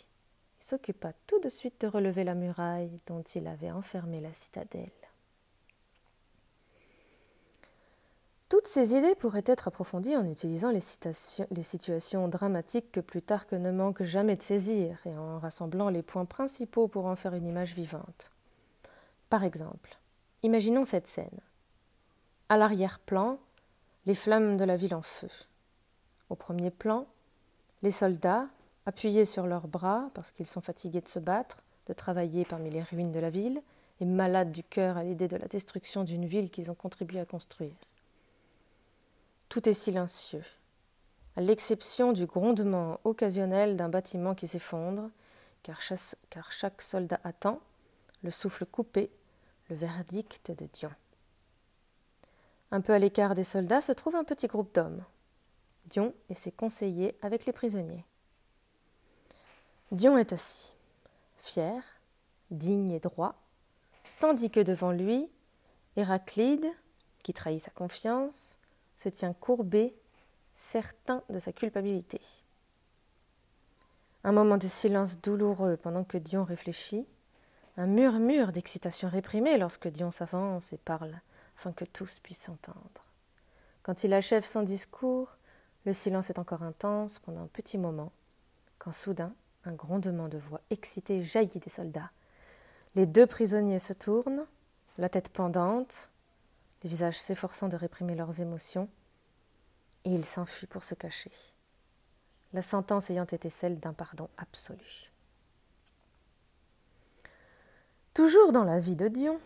et 0.58 0.64
s'occupa 0.64 1.12
tout 1.26 1.40
de 1.40 1.48
suite 1.48 1.80
de 1.80 1.86
relever 1.86 2.24
la 2.24 2.34
muraille 2.34 3.00
dont 3.06 3.22
il 3.34 3.46
avait 3.46 3.70
enfermé 3.70 4.20
la 4.20 4.32
citadelle. 4.32 4.90
Toutes 8.48 8.66
ces 8.66 8.94
idées 8.94 9.14
pourraient 9.14 9.44
être 9.44 9.68
approfondies 9.68 10.16
en 10.16 10.24
utilisant 10.24 10.70
les, 10.70 10.80
les, 11.50 11.62
situations 11.62 12.28
dramatiques 12.28 12.90
que 12.90 13.00
Plutarque 13.00 13.52
ne 13.52 13.70
manque 13.70 14.02
jamais 14.02 14.36
de 14.36 14.42
saisir 14.42 14.98
et 15.06 15.14
en 15.14 15.38
rassemblant 15.38 15.90
les 15.90 16.02
points 16.02 16.24
principaux 16.24 16.88
pour 16.88 17.04
en 17.04 17.14
faire 17.14 17.34
une 17.34 17.46
image 17.46 17.74
vivante. 17.74 18.30
Par 19.28 19.44
exemple, 19.44 19.98
imaginons 20.42 20.86
cette 20.86 21.06
scène. 21.06 21.40
À 22.48 22.56
l'arrière-plan, 22.56 23.38
les 24.06 24.14
flammes 24.14 24.56
de 24.56 24.64
la 24.64 24.76
ville 24.76 24.94
en 24.94 25.02
feu. 25.02 25.28
Au 26.30 26.34
premier 26.34 26.70
plan, 26.70 27.06
les 27.82 27.90
soldats, 27.90 28.48
appuyés 28.88 29.26
sur 29.26 29.46
leurs 29.46 29.68
bras 29.68 30.10
parce 30.14 30.32
qu'ils 30.32 30.46
sont 30.46 30.62
fatigués 30.62 31.02
de 31.02 31.08
se 31.08 31.18
battre, 31.18 31.62
de 31.88 31.92
travailler 31.92 32.46
parmi 32.46 32.70
les 32.70 32.82
ruines 32.82 33.12
de 33.12 33.20
la 33.20 33.28
ville, 33.28 33.60
et 34.00 34.06
malades 34.06 34.50
du 34.50 34.62
cœur 34.62 34.96
à 34.96 35.04
l'idée 35.04 35.28
de 35.28 35.36
la 35.36 35.46
destruction 35.46 36.04
d'une 36.04 36.24
ville 36.24 36.50
qu'ils 36.50 36.70
ont 36.70 36.74
contribué 36.74 37.20
à 37.20 37.26
construire. 37.26 37.74
Tout 39.50 39.68
est 39.68 39.74
silencieux, 39.74 40.44
à 41.36 41.42
l'exception 41.42 42.12
du 42.12 42.24
grondement 42.24 42.98
occasionnel 43.04 43.76
d'un 43.76 43.90
bâtiment 43.90 44.34
qui 44.34 44.46
s'effondre, 44.46 45.10
car, 45.62 45.80
car 46.30 46.50
chaque 46.50 46.80
soldat 46.80 47.20
attend, 47.24 47.60
le 48.22 48.30
souffle 48.30 48.64
coupé, 48.64 49.10
le 49.68 49.76
verdict 49.76 50.50
de 50.52 50.66
Dion. 50.72 50.90
Un 52.70 52.80
peu 52.80 52.94
à 52.94 52.98
l'écart 52.98 53.34
des 53.34 53.44
soldats 53.44 53.82
se 53.82 53.92
trouve 53.92 54.16
un 54.16 54.24
petit 54.24 54.46
groupe 54.46 54.74
d'hommes. 54.74 55.04
Dion 55.86 56.14
et 56.30 56.34
ses 56.34 56.52
conseillers 56.52 57.16
avec 57.20 57.44
les 57.44 57.52
prisonniers. 57.52 58.04
Dion 59.90 60.18
est 60.18 60.34
assis, 60.34 60.74
fier, 61.38 61.82
digne 62.50 62.90
et 62.90 63.00
droit, 63.00 63.34
tandis 64.20 64.50
que 64.50 64.60
devant 64.60 64.92
lui, 64.92 65.30
Héraclide, 65.96 66.66
qui 67.22 67.32
trahit 67.32 67.60
sa 67.60 67.70
confiance, 67.70 68.58
se 68.96 69.08
tient 69.08 69.32
courbé, 69.32 69.96
certain 70.52 71.22
de 71.30 71.38
sa 71.38 71.52
culpabilité. 71.52 72.20
Un 74.24 74.32
moment 74.32 74.58
de 74.58 74.66
silence 74.66 75.22
douloureux 75.22 75.78
pendant 75.78 76.04
que 76.04 76.18
Dion 76.18 76.44
réfléchit, 76.44 77.06
un 77.78 77.86
murmure 77.86 78.52
d'excitation 78.52 79.08
réprimée 79.08 79.56
lorsque 79.56 79.88
Dion 79.88 80.10
s'avance 80.10 80.74
et 80.74 80.78
parle, 80.78 81.18
afin 81.56 81.72
que 81.72 81.86
tous 81.86 82.18
puissent 82.18 82.50
entendre. 82.50 83.06
Quand 83.82 84.04
il 84.04 84.12
achève 84.12 84.44
son 84.44 84.64
discours, 84.64 85.38
le 85.86 85.94
silence 85.94 86.28
est 86.28 86.38
encore 86.38 86.62
intense 86.62 87.20
pendant 87.20 87.44
un 87.44 87.46
petit 87.46 87.78
moment, 87.78 88.12
quand 88.78 88.92
soudain 88.92 89.32
un 89.64 89.72
grondement 89.72 90.28
de 90.28 90.38
voix 90.38 90.60
excitée 90.70 91.22
jaillit 91.22 91.58
des 91.58 91.70
soldats. 91.70 92.10
Les 92.94 93.06
deux 93.06 93.26
prisonniers 93.26 93.78
se 93.78 93.92
tournent, 93.92 94.46
la 94.98 95.08
tête 95.08 95.28
pendante, 95.28 96.10
les 96.82 96.90
visages 96.90 97.20
s'efforçant 97.20 97.68
de 97.68 97.76
réprimer 97.76 98.14
leurs 98.14 98.40
émotions, 98.40 98.88
et 100.04 100.10
ils 100.10 100.24
s'enfuient 100.24 100.66
pour 100.66 100.84
se 100.84 100.94
cacher, 100.94 101.32
la 102.52 102.62
sentence 102.62 103.10
ayant 103.10 103.24
été 103.24 103.50
celle 103.50 103.78
d'un 103.78 103.92
pardon 103.92 104.28
absolu. 104.36 105.12
Toujours 108.14 108.52
dans 108.52 108.64
la 108.64 108.80
vie 108.80 108.96
de 108.96 109.08
Dion, 109.08 109.38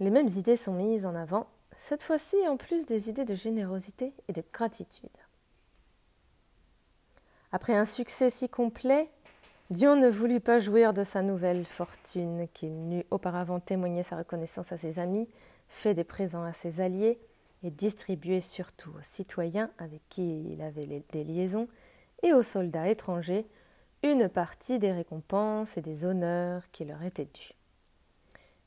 les 0.00 0.10
mêmes 0.10 0.28
idées 0.28 0.56
sont 0.56 0.72
mises 0.72 1.06
en 1.06 1.14
avant, 1.14 1.48
cette 1.76 2.02
fois-ci 2.02 2.36
en 2.48 2.56
plus 2.56 2.86
des 2.86 3.08
idées 3.08 3.24
de 3.24 3.34
générosité 3.34 4.14
et 4.28 4.32
de 4.32 4.42
gratitude. 4.52 5.10
Après 7.52 7.74
un 7.74 7.84
succès 7.84 8.30
si 8.30 8.48
complet, 8.48 9.10
Dion 9.68 9.96
ne 9.96 10.08
voulut 10.08 10.38
pas 10.38 10.60
jouir 10.60 10.94
de 10.94 11.02
sa 11.02 11.22
nouvelle 11.22 11.64
fortune, 11.64 12.46
qu'il 12.54 12.88
n'eût 12.88 13.04
auparavant 13.10 13.58
témoigné 13.58 14.04
sa 14.04 14.16
reconnaissance 14.16 14.70
à 14.70 14.76
ses 14.76 15.00
amis, 15.00 15.28
fait 15.68 15.92
des 15.92 16.04
présents 16.04 16.44
à 16.44 16.52
ses 16.52 16.80
alliés, 16.80 17.18
et 17.64 17.70
distribué 17.72 18.40
surtout 18.40 18.90
aux 18.96 19.02
citoyens 19.02 19.70
avec 19.78 20.02
qui 20.08 20.52
il 20.52 20.62
avait 20.62 21.02
des 21.10 21.24
liaisons, 21.24 21.66
et 22.22 22.32
aux 22.32 22.44
soldats 22.44 22.88
étrangers, 22.88 23.44
une 24.04 24.28
partie 24.28 24.78
des 24.78 24.92
récompenses 24.92 25.76
et 25.76 25.82
des 25.82 26.04
honneurs 26.04 26.70
qui 26.70 26.84
leur 26.84 27.02
étaient 27.02 27.24
dus. 27.24 27.52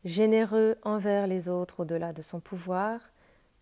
Généreux 0.03 0.75
envers 0.83 1.27
les 1.27 1.47
autres 1.47 1.81
au-delà 1.81 2.11
de 2.11 2.21
son 2.21 2.41
pouvoir, 2.41 2.99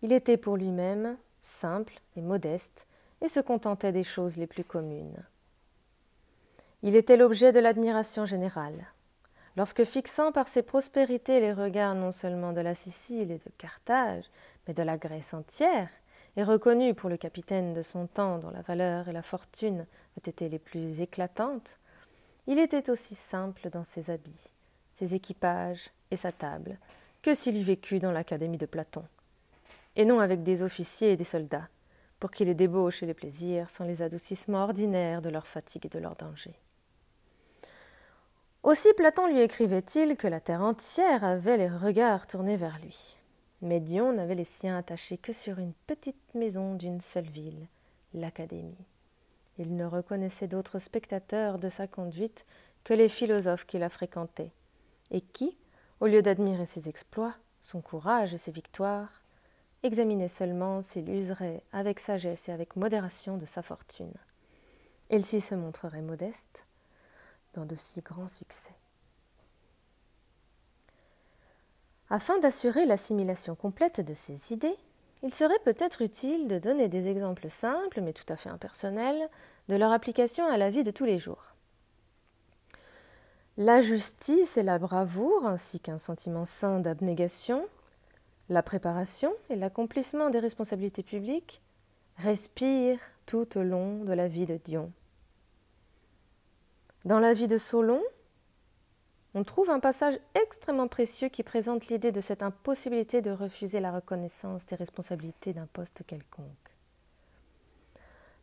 il 0.02 0.12
était 0.12 0.38
pour 0.38 0.56
lui-même 0.56 1.16
simple 1.40 1.94
et 2.16 2.20
modeste, 2.20 2.88
et 3.20 3.28
se 3.28 3.38
contentait 3.38 3.92
des 3.92 4.02
choses 4.02 4.36
les 4.36 4.48
plus 4.48 4.64
communes. 4.64 5.22
Il 6.84 6.94
était 6.94 7.16
l'objet 7.16 7.50
de 7.50 7.58
l'admiration 7.58 8.24
générale. 8.24 8.86
Lorsque 9.56 9.82
fixant 9.82 10.30
par 10.30 10.46
ses 10.46 10.62
prospérités 10.62 11.40
les 11.40 11.52
regards 11.52 11.96
non 11.96 12.12
seulement 12.12 12.52
de 12.52 12.60
la 12.60 12.76
Sicile 12.76 13.32
et 13.32 13.38
de 13.38 13.50
Carthage, 13.58 14.26
mais 14.66 14.74
de 14.74 14.84
la 14.84 14.96
Grèce 14.96 15.34
entière, 15.34 15.88
et 16.36 16.44
reconnu 16.44 16.94
pour 16.94 17.10
le 17.10 17.16
capitaine 17.16 17.74
de 17.74 17.82
son 17.82 18.06
temps 18.06 18.38
dont 18.38 18.50
la 18.50 18.60
valeur 18.60 19.08
et 19.08 19.12
la 19.12 19.24
fortune 19.24 19.86
avaient 20.16 20.30
été 20.30 20.48
les 20.48 20.60
plus 20.60 21.00
éclatantes, 21.00 21.78
il 22.46 22.60
était 22.60 22.90
aussi 22.90 23.16
simple 23.16 23.70
dans 23.70 23.82
ses 23.82 24.10
habits, 24.10 24.54
ses 24.92 25.16
équipages 25.16 25.90
et 26.12 26.16
sa 26.16 26.30
table, 26.30 26.78
que 27.22 27.34
s'il 27.34 27.56
eût 27.56 27.64
vécu 27.64 27.98
dans 27.98 28.12
l'académie 28.12 28.56
de 28.56 28.66
Platon, 28.66 29.04
et 29.96 30.04
non 30.04 30.20
avec 30.20 30.44
des 30.44 30.62
officiers 30.62 31.10
et 31.10 31.16
des 31.16 31.24
soldats, 31.24 31.68
pour 32.20 32.30
qui 32.30 32.44
les 32.44 32.54
débauches 32.54 33.02
et 33.02 33.06
les 33.06 33.14
plaisirs 33.14 33.68
sont 33.68 33.84
les 33.84 34.00
adoucissements 34.00 34.62
ordinaires 34.62 35.22
de 35.22 35.28
leur 35.28 35.48
fatigue 35.48 35.86
et 35.86 35.88
de 35.88 35.98
leur 35.98 36.14
danger. 36.14 36.54
Aussi 38.64 38.92
Platon 38.94 39.28
lui 39.28 39.40
écrivait-il 39.40 40.16
que 40.16 40.26
la 40.26 40.40
terre 40.40 40.62
entière 40.62 41.24
avait 41.24 41.56
les 41.56 41.68
regards 41.68 42.26
tournés 42.26 42.56
vers 42.56 42.78
lui. 42.80 43.16
Mais 43.62 43.80
Dion 43.80 44.12
n'avait 44.12 44.34
les 44.34 44.44
siens 44.44 44.76
attachés 44.76 45.16
que 45.18 45.32
sur 45.32 45.58
une 45.58 45.72
petite 45.86 46.34
maison 46.34 46.74
d'une 46.74 47.00
seule 47.00 47.30
ville, 47.30 47.66
l'Académie. 48.14 48.86
Il 49.58 49.76
ne 49.76 49.84
reconnaissait 49.84 50.48
d'autres 50.48 50.78
spectateurs 50.78 51.58
de 51.58 51.68
sa 51.68 51.86
conduite 51.86 52.46
que 52.84 52.94
les 52.94 53.08
philosophes 53.08 53.66
qui 53.66 53.78
la 53.78 53.88
fréquentaient, 53.88 54.52
et 55.10 55.20
qui, 55.20 55.56
au 56.00 56.06
lieu 56.06 56.22
d'admirer 56.22 56.66
ses 56.66 56.88
exploits, 56.88 57.34
son 57.60 57.80
courage 57.80 58.34
et 58.34 58.38
ses 58.38 58.52
victoires, 58.52 59.22
examinaient 59.82 60.28
seulement 60.28 60.82
s'il 60.82 61.08
userait 61.10 61.62
avec 61.72 62.00
sagesse 62.00 62.48
et 62.48 62.52
avec 62.52 62.76
modération 62.76 63.36
de 63.36 63.46
sa 63.46 63.62
fortune. 63.62 64.14
Il 65.10 65.24
s'y 65.24 65.40
se 65.40 65.54
montrerait 65.54 66.02
modeste, 66.02 66.66
dans 67.54 67.64
de 67.64 67.74
si 67.74 68.00
grands 68.00 68.28
succès. 68.28 68.74
Afin 72.10 72.38
d'assurer 72.38 72.86
l'assimilation 72.86 73.54
complète 73.54 74.00
de 74.00 74.14
ces 74.14 74.52
idées, 74.52 74.76
il 75.22 75.34
serait 75.34 75.58
peut-être 75.64 76.00
utile 76.00 76.48
de 76.48 76.58
donner 76.58 76.88
des 76.88 77.08
exemples 77.08 77.50
simples, 77.50 78.00
mais 78.00 78.12
tout 78.12 78.30
à 78.32 78.36
fait 78.36 78.48
impersonnels, 78.48 79.28
de 79.68 79.76
leur 79.76 79.92
application 79.92 80.46
à 80.46 80.56
la 80.56 80.70
vie 80.70 80.84
de 80.84 80.90
tous 80.90 81.04
les 81.04 81.18
jours. 81.18 81.54
La 83.56 83.82
justice 83.82 84.56
et 84.56 84.62
la 84.62 84.78
bravoure, 84.78 85.44
ainsi 85.44 85.80
qu'un 85.80 85.98
sentiment 85.98 86.44
sain 86.44 86.78
d'abnégation, 86.78 87.66
la 88.48 88.62
préparation 88.62 89.32
et 89.50 89.56
l'accomplissement 89.56 90.30
des 90.30 90.38
responsabilités 90.38 91.02
publiques, 91.02 91.60
respirent 92.16 93.00
tout 93.26 93.58
au 93.58 93.62
long 93.62 94.04
de 94.04 94.12
la 94.12 94.28
vie 94.28 94.46
de 94.46 94.56
Dion. 94.56 94.92
Dans 97.04 97.20
la 97.20 97.32
vie 97.32 97.48
de 97.48 97.58
Solon, 97.58 98.02
on 99.34 99.44
trouve 99.44 99.70
un 99.70 99.80
passage 99.80 100.18
extrêmement 100.34 100.88
précieux 100.88 101.28
qui 101.28 101.42
présente 101.42 101.86
l'idée 101.88 102.12
de 102.12 102.20
cette 102.20 102.42
impossibilité 102.42 103.22
de 103.22 103.30
refuser 103.30 103.78
la 103.78 103.92
reconnaissance 103.92 104.66
des 104.66 104.76
responsabilités 104.76 105.52
d'un 105.52 105.68
poste 105.72 106.02
quelconque. 106.06 106.46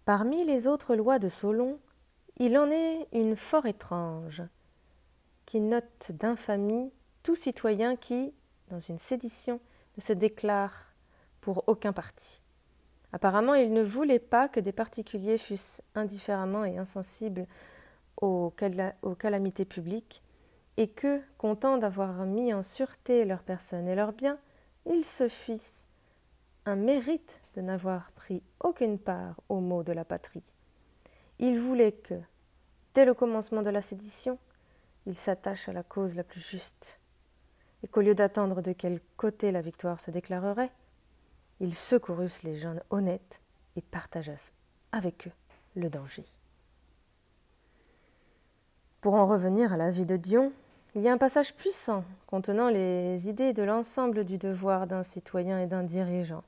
Parmi 0.05 0.45
les 0.45 0.67
autres 0.67 0.95
lois 0.95 1.19
de 1.19 1.27
Solon, 1.27 1.79
il 2.37 2.57
en 2.57 2.69
est 2.69 3.07
une 3.11 3.35
fort 3.35 3.65
étrange, 3.65 4.43
qui 5.45 5.59
note 5.59 6.11
d'infamie 6.11 6.91
tout 7.23 7.35
citoyen 7.35 7.95
qui, 7.95 8.33
dans 8.69 8.79
une 8.79 8.99
sédition, 8.99 9.59
ne 9.97 10.01
se 10.01 10.13
déclare 10.13 10.93
pour 11.41 11.63
aucun 11.67 11.93
parti. 11.93 12.41
Apparemment, 13.13 13.53
il 13.53 13.73
ne 13.73 13.81
voulait 13.81 14.19
pas 14.19 14.47
que 14.47 14.59
des 14.59 14.71
particuliers 14.71 15.37
fussent 15.37 15.81
indifféremment 15.95 16.65
et 16.65 16.77
insensibles 16.77 17.47
aux, 18.21 18.49
calamités 18.51 19.65
publiques, 19.65 20.21
et 20.77 20.87
que, 20.87 21.21
contents 21.37 21.77
d'avoir 21.77 22.25
mis 22.25 22.53
en 22.53 22.61
sûreté 22.61 23.25
leurs 23.25 23.43
personnes 23.43 23.87
et 23.87 23.95
leurs 23.95 24.13
biens, 24.13 24.37
ils 24.85 25.05
se 25.05 25.27
fissent 25.27 25.87
un 26.65 26.75
mérite 26.75 27.41
de 27.55 27.61
n'avoir 27.61 28.11
pris 28.11 28.41
aucune 28.59 28.99
part 28.99 29.39
aux 29.49 29.59
maux 29.59 29.83
de 29.83 29.93
la 29.93 30.03
patrie. 30.03 30.43
Ils 31.39 31.59
voulaient 31.59 31.91
que, 31.91 32.19
dès 32.93 33.05
le 33.05 33.13
commencement 33.13 33.61
de 33.61 33.69
la 33.69 33.81
sédition, 33.81 34.37
ils 35.05 35.17
s'attachent 35.17 35.69
à 35.69 35.73
la 35.73 35.83
cause 35.83 36.15
la 36.15 36.23
plus 36.23 36.41
juste, 36.41 36.99
et 37.83 37.87
qu'au 37.87 38.01
lieu 38.01 38.15
d'attendre 38.15 38.61
de 38.61 38.73
quel 38.73 38.99
côté 39.17 39.51
la 39.51 39.61
victoire 39.61 39.99
se 39.99 40.11
déclarerait, 40.11 40.71
ils 41.59 41.75
secourussent 41.75 42.43
les 42.43 42.55
gens 42.55 42.75
honnêtes 42.89 43.41
et 43.75 43.81
partageassent 43.81 44.53
avec 44.91 45.27
eux 45.27 45.31
le 45.75 45.89
danger. 45.89 46.25
Pour 49.05 49.13
en 49.13 49.27
revenir 49.27 49.71
à 49.71 49.77
la 49.77 49.91
vie 49.91 50.07
de 50.07 50.17
Dion, 50.17 50.51
il 50.95 51.03
y 51.03 51.09
a 51.09 51.13
un 51.13 51.19
passage 51.19 51.53
puissant 51.53 52.03
contenant 52.25 52.69
les 52.69 53.29
idées 53.29 53.53
de 53.53 53.61
l'ensemble 53.61 54.25
du 54.25 54.39
devoir 54.39 54.87
d'un 54.87 55.03
citoyen 55.03 55.59
et 55.59 55.67
d'un 55.67 55.83
dirigeant. 55.83 56.43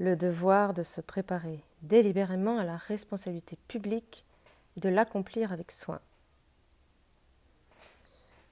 Le 0.00 0.16
devoir 0.16 0.74
de 0.74 0.82
se 0.82 1.00
préparer 1.00 1.62
délibérément 1.82 2.58
à 2.58 2.64
la 2.64 2.76
responsabilité 2.76 3.56
publique 3.68 4.26
et 4.76 4.80
de 4.80 4.88
l'accomplir 4.88 5.52
avec 5.52 5.70
soin. 5.70 6.00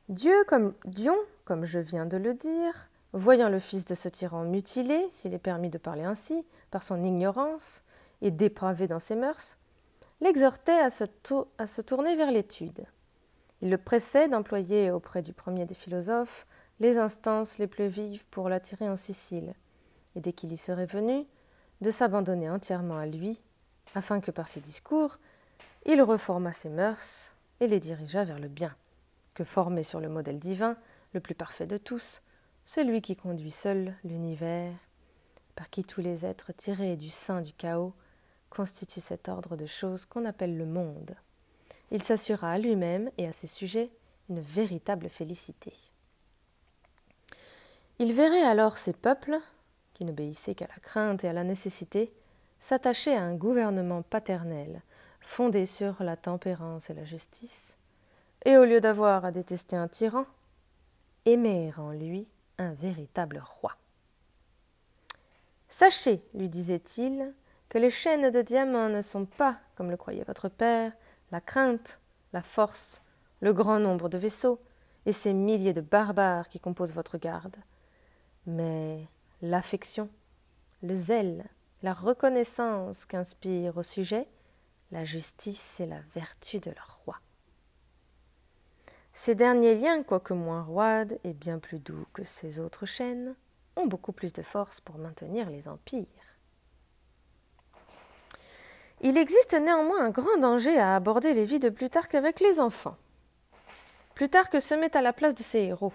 Dieu, 0.09 0.37
comme 0.47 0.73
Dion, 0.85 1.17
comme 1.45 1.65
je 1.65 1.81
viens 1.81 2.07
de 2.07 2.19
le 2.19 2.35
dire, 2.35 2.89
voyant 3.13 3.49
le 3.49 3.59
fils 3.59 3.85
de 3.85 3.97
ce 3.97 4.09
tyran 4.09 4.45
mutilé, 4.45 5.09
s'il 5.11 5.35
est 5.35 5.41
permis 5.41 5.71
de 5.71 5.79
parler 5.79 6.05
ainsi, 6.05 6.47
par 6.71 6.85
son 6.85 7.03
ignorance 7.03 7.83
et 8.21 8.31
dépravé 8.31 8.87
dans 8.87 9.01
ses 9.01 9.17
mœurs, 9.17 9.59
l'exhortait 10.23 10.79
à, 10.79 10.89
se 10.91 11.83
tourner 11.83 12.15
vers 12.15 12.31
l'étude. 12.31 12.87
Il 13.61 13.71
le 13.71 13.79
pressait 13.79 14.29
d'employer 14.29 14.91
auprès 14.91 15.21
du 15.21 15.33
premier 15.33 15.67
des 15.67 15.75
philosophes 15.75 16.47
les 16.79 16.99
instances 16.99 17.59
les 17.59 17.67
plus 17.67 17.89
vives 17.89 18.25
pour 18.31 18.49
l'attirer 18.49 18.89
en 18.89 18.97
Sicile, 18.97 19.55
et 20.15 20.21
dès 20.21 20.33
qu'il 20.33 20.53
y 20.53 20.57
serait 20.57 20.87
venu, 20.87 21.27
de 21.81 21.91
s'abandonner 21.91 22.49
entièrement 22.49 22.99
à 22.99 23.07
lui, 23.07 23.41
afin 23.95 24.21
que 24.21 24.31
par 24.31 24.49
ses 24.49 24.61
discours, 24.61 25.19
il 25.87 26.01
reformât 26.01 26.53
ses 26.53 26.71
mœurs 26.71 27.35
et 27.61 27.67
les 27.67 27.81
dirigeât 27.81 28.25
vers 28.25 28.39
le 28.39 28.49
bien, 28.49 28.75
que 29.35 29.45
formé 29.45 29.83
sur 29.83 30.01
le 30.01 30.09
modèle 30.09 30.39
divin, 30.39 30.77
le 31.13 31.21
plus 31.21 31.35
parfait 31.35 31.67
de 31.67 31.79
tous, 31.79 32.23
celui 32.65 33.03
qui 33.03 33.17
conduit 33.17 33.51
seul 33.51 33.97
l'univers, 34.05 34.73
par 35.57 35.69
qui 35.69 35.83
tous 35.83 36.01
les 36.01 36.25
êtres 36.25 36.53
tirés 36.53 36.97
du 36.97 37.11
sein 37.11 37.41
du 37.41 37.53
chaos 37.53 37.93
constitue 38.53 39.01
cet 39.01 39.31
ordre 39.31 39.57
de 39.57 39.65
choses 39.65 40.05
qu'on 40.05 40.27
appelle 40.27 40.59
le 40.59 40.67
monde. 40.67 41.17
Il 41.91 42.03
s'assura 42.03 42.53
à 42.53 42.59
lui-même 42.59 43.11
et 43.17 43.27
à 43.27 43.33
ses 43.33 43.47
sujets 43.47 43.91
une 44.29 44.41
véritable 44.41 45.09
félicité. 45.09 45.73
Il 47.99 48.13
verrait 48.13 48.43
alors 48.43 48.77
ces 48.77 48.93
peuples, 48.93 49.39
qui 49.95 50.05
n'obéissaient 50.05 50.55
qu'à 50.55 50.67
la 50.67 50.81
crainte 50.81 51.25
et 51.25 51.29
à 51.29 51.33
la 51.33 51.45
nécessité, 51.45 52.13
s'attacher 52.61 53.17
à 53.17 53.23
un 53.23 53.35
gouvernement 53.35 54.03
paternel, 54.03 54.83
fondé 55.21 55.65
sur 55.65 56.03
la 56.03 56.17
tempérance 56.17 56.91
et 56.91 56.95
la 56.95 57.05
justice, 57.05 57.79
et 58.45 58.59
au 58.59 58.65
lieu 58.65 58.81
d'avoir 58.81 59.25
à 59.25 59.31
détester 59.31 59.77
un 59.77 59.89
tyran, 59.89 60.27
aimer 61.25 61.73
en 61.79 61.93
lui 61.93 62.29
un 62.59 62.75
véritable 62.75 63.43
roi. 63.45 63.77
Sachez, 65.69 66.23
lui 66.35 66.51
disait-il, 66.51 67.33
que 67.73 67.79
les 67.79 67.89
chaînes 67.89 68.31
de 68.31 68.43
diamants 68.43 68.91
ne 68.91 69.01
sont 69.01 69.25
pas, 69.25 69.59
comme 69.77 69.91
le 69.91 69.97
croyait 69.97 70.25
votre 70.25 70.51
père, 70.51 70.93
la 71.31 71.41
crainte, 71.41 72.01
la 72.35 72.43
force, 72.43 73.01
le 73.41 73.55
grand 73.55 73.79
nombre 73.79 74.11
de 74.11 74.19
vaisseaux 74.19 74.61
et 75.07 75.13
ces 75.13 75.33
milliers 75.33 75.73
de 75.73 75.81
barbares 75.81 76.51
qui 76.51 76.61
composent 76.61 76.93
votre 76.93 77.17
garde, 77.17 77.57
mais 78.45 79.09
l'affection, 79.41 80.11
le 80.83 80.93
zèle, 80.93 81.47
la 81.83 81.95
reconnaissance 81.95 83.07
qu'inspire 83.07 83.79
au 83.79 83.83
sujet 83.83 84.29
la 84.91 85.07
justice 85.07 85.81
et 85.81 85.87
la 85.87 86.01
vertu 86.15 86.61
de 86.61 86.73
leur 86.73 87.01
roi. 87.07 87.21
Ces 89.15 89.35
derniers 89.35 89.77
liens, 89.77 90.03
quoique 90.03 90.35
moins 90.35 90.63
roides 90.63 91.19
et 91.25 91.33
bien 91.33 91.59
plus 91.59 91.79
doux 91.79 92.07
que 92.13 92.25
ces 92.25 92.61
autres 92.61 92.85
chaînes, 92.85 93.35
ont 93.77 93.87
beaucoup 93.87 94.13
plus 94.13 94.35
de 94.35 94.43
force 94.43 94.83
pour 94.83 94.99
maintenir 94.99 95.49
les 95.49 95.69
empires. 95.69 96.07
Il 99.05 99.19
existe 99.19 99.55
néanmoins 99.55 100.07
un 100.07 100.11
grand 100.11 100.37
danger 100.39 100.79
à 100.79 100.95
aborder 100.95 101.35
les 101.35 101.45
vies 101.45 101.59
de 101.59 101.71
Plutarque 101.71 102.15
avec 102.15 102.39
les 102.39 102.61
enfants. 102.61 102.97
Plutarque 104.15 104.61
se 104.61 104.75
met 104.75 104.97
à 104.97 105.03
la 105.03 105.13
place 105.13 105.35
de 105.35 105.43
ses 105.43 105.59
héros. 105.59 105.93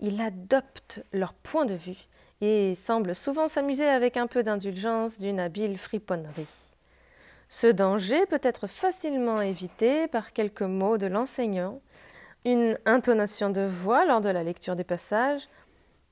Il 0.00 0.20
adopte 0.20 1.02
leur 1.12 1.32
point 1.32 1.64
de 1.64 1.74
vue 1.74 2.08
et 2.42 2.74
semble 2.74 3.14
souvent 3.14 3.48
s'amuser 3.48 3.86
avec 3.86 4.18
un 4.18 4.26
peu 4.26 4.42
d'indulgence 4.42 5.18
d'une 5.18 5.40
habile 5.40 5.78
friponnerie. 5.78 6.72
Ce 7.48 7.68
danger 7.68 8.26
peut 8.26 8.40
être 8.42 8.66
facilement 8.66 9.40
évité 9.40 10.06
par 10.08 10.32
quelques 10.32 10.62
mots 10.62 10.98
de 10.98 11.06
l'enseignant, 11.06 11.80
une 12.44 12.78
intonation 12.84 13.48
de 13.48 13.62
voix 13.62 14.04
lors 14.04 14.20
de 14.20 14.28
la 14.28 14.42
lecture 14.42 14.74
des 14.74 14.84
passages, 14.84 15.48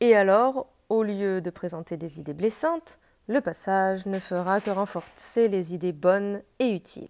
et 0.01 0.15
alors, 0.15 0.69
au 0.89 1.03
lieu 1.03 1.41
de 1.41 1.51
présenter 1.51 1.97
des 1.97 2.21
idées 2.21 2.33
blessantes, 2.33 3.00
le 3.31 3.41
passage 3.41 4.07
ne 4.07 4.19
fera 4.19 4.61
que 4.61 4.71
renforcer 4.71 5.47
les 5.47 5.73
idées 5.73 5.93
bonnes 5.93 6.43
et 6.59 6.75
utiles. 6.75 7.07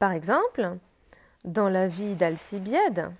Par 0.00 0.10
exemple, 0.10 0.76
dans 1.44 1.68
la 1.68 1.86
vie 1.86 2.16
d'Alcibiade, 2.16 3.12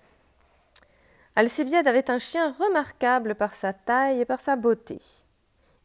Alcibiade 1.37 1.87
avait 1.87 2.11
un 2.11 2.18
chien 2.18 2.52
remarquable 2.59 3.37
par 3.37 3.54
sa 3.54 3.72
taille 3.72 4.20
et 4.20 4.24
par 4.24 4.40
sa 4.40 4.57
beauté, 4.57 4.98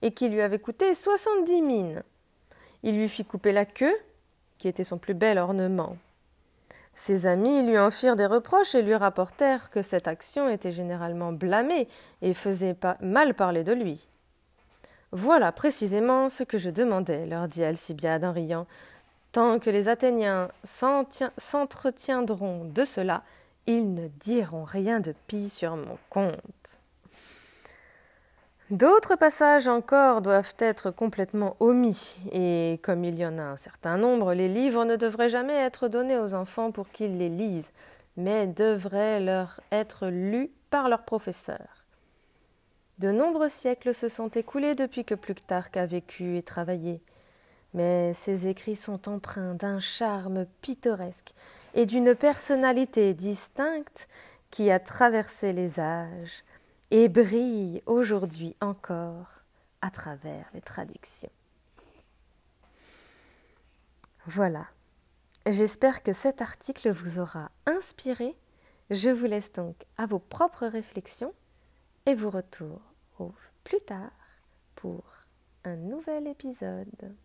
et 0.01 0.11
qui 0.11 0.29
lui 0.29 0.41
avait 0.41 0.57
coûté 0.57 0.95
soixante-dix 0.95 1.61
mines. 1.61 2.01
Il 2.81 2.97
lui 2.97 3.07
fit 3.07 3.23
couper 3.23 3.51
la 3.51 3.65
queue, 3.65 3.95
qui 4.57 4.67
était 4.67 4.83
son 4.83 4.97
plus 4.97 5.13
bel 5.13 5.37
ornement. 5.37 5.95
Ses 6.95 7.27
amis 7.27 7.67
lui 7.67 7.77
en 7.77 7.91
firent 7.91 8.15
des 8.15 8.25
reproches 8.25 8.73
et 8.73 8.81
lui 8.81 8.95
rapportèrent 8.95 9.69
que 9.69 9.83
cette 9.83 10.07
action 10.07 10.49
était 10.49 10.71
généralement 10.71 11.33
blâmée 11.33 11.87
et 12.23 12.33
faisait 12.33 12.75
mal 12.99 13.35
parler 13.35 13.63
de 13.63 13.73
lui. 13.73 14.09
Voilà 15.11 15.51
précisément 15.51 16.29
ce 16.29 16.43
que 16.43 16.57
je 16.57 16.69
demandais, 16.69 17.25
leur 17.25 17.47
dit 17.47 17.63
Alcibiade 17.63 18.23
en 18.23 18.31
riant. 18.31 18.67
Tant 19.31 19.59
que 19.59 19.69
les 19.69 19.89
Athéniens 19.89 20.49
s'entretiendront 20.63 22.65
de 22.65 22.83
cela, 22.83 23.23
ils 23.65 23.93
ne 23.93 24.07
diront 24.07 24.63
rien 24.63 24.99
de 24.99 25.13
pis 25.27 25.49
sur 25.49 25.75
mon 25.75 25.97
compte. 26.09 26.79
D'autres 28.69 29.15
passages 29.15 29.67
encore 29.67 30.21
doivent 30.21 30.53
être 30.59 30.91
complètement 30.91 31.55
omis, 31.59 32.19
et 32.31 32.79
comme 32.83 33.03
il 33.03 33.17
y 33.17 33.25
en 33.25 33.39
a 33.39 33.43
un 33.43 33.57
certain 33.57 33.97
nombre, 33.97 34.35
les 34.35 34.47
livres 34.47 34.85
ne 34.85 34.95
devraient 34.95 35.29
jamais 35.29 35.55
être 35.55 35.87
donnés 35.87 36.19
aux 36.19 36.35
enfants 36.35 36.71
pour 36.71 36.89
qu'ils 36.89 37.17
les 37.17 37.29
lisent, 37.29 37.71
mais 38.15 38.45
devraient 38.45 39.19
leur 39.19 39.59
être 39.71 40.07
lus 40.07 40.51
par 40.69 40.87
leurs 40.87 41.03
professeurs. 41.03 41.85
De 42.99 43.11
nombreux 43.11 43.47
siècles 43.47 43.93
se 43.93 44.09
sont 44.09 44.27
écoulés 44.27 44.75
depuis 44.75 45.05
que 45.05 45.15
Plutarque 45.15 45.77
a 45.77 45.85
vécu 45.85 46.37
et 46.37 46.43
travaillé. 46.43 47.01
Mais 47.73 48.13
ses 48.13 48.49
écrits 48.49 48.75
sont 48.75 49.07
empreints 49.07 49.53
d'un 49.53 49.79
charme 49.79 50.45
pittoresque 50.59 51.33
et 51.75 51.85
d'une 51.85 52.13
personnalité 52.13 53.13
distincte 53.13 54.09
qui 54.51 54.69
a 54.69 54.79
traversé 54.79 55.53
les 55.53 55.79
âges 55.79 56.43
et 56.91 57.07
brille 57.07 57.81
aujourd'hui 57.85 58.57
encore 58.59 59.45
à 59.81 59.91
travers 59.91 60.49
les 60.53 60.61
traductions. 60.61 61.31
Voilà. 64.25 64.65
J'espère 65.45 66.03
que 66.03 66.11
cet 66.11 66.41
article 66.41 66.89
vous 66.91 67.19
aura 67.19 67.49
inspiré. 67.65 68.35
Je 68.89 69.09
vous 69.09 69.25
laisse 69.25 69.53
donc 69.53 69.75
à 69.97 70.05
vos 70.05 70.19
propres 70.19 70.67
réflexions 70.67 71.33
et 72.05 72.15
vous 72.15 72.29
plus 73.63 73.81
tard 73.81 74.11
pour 74.75 75.03
un 75.63 75.75
nouvel 75.75 76.27
épisode. 76.27 77.15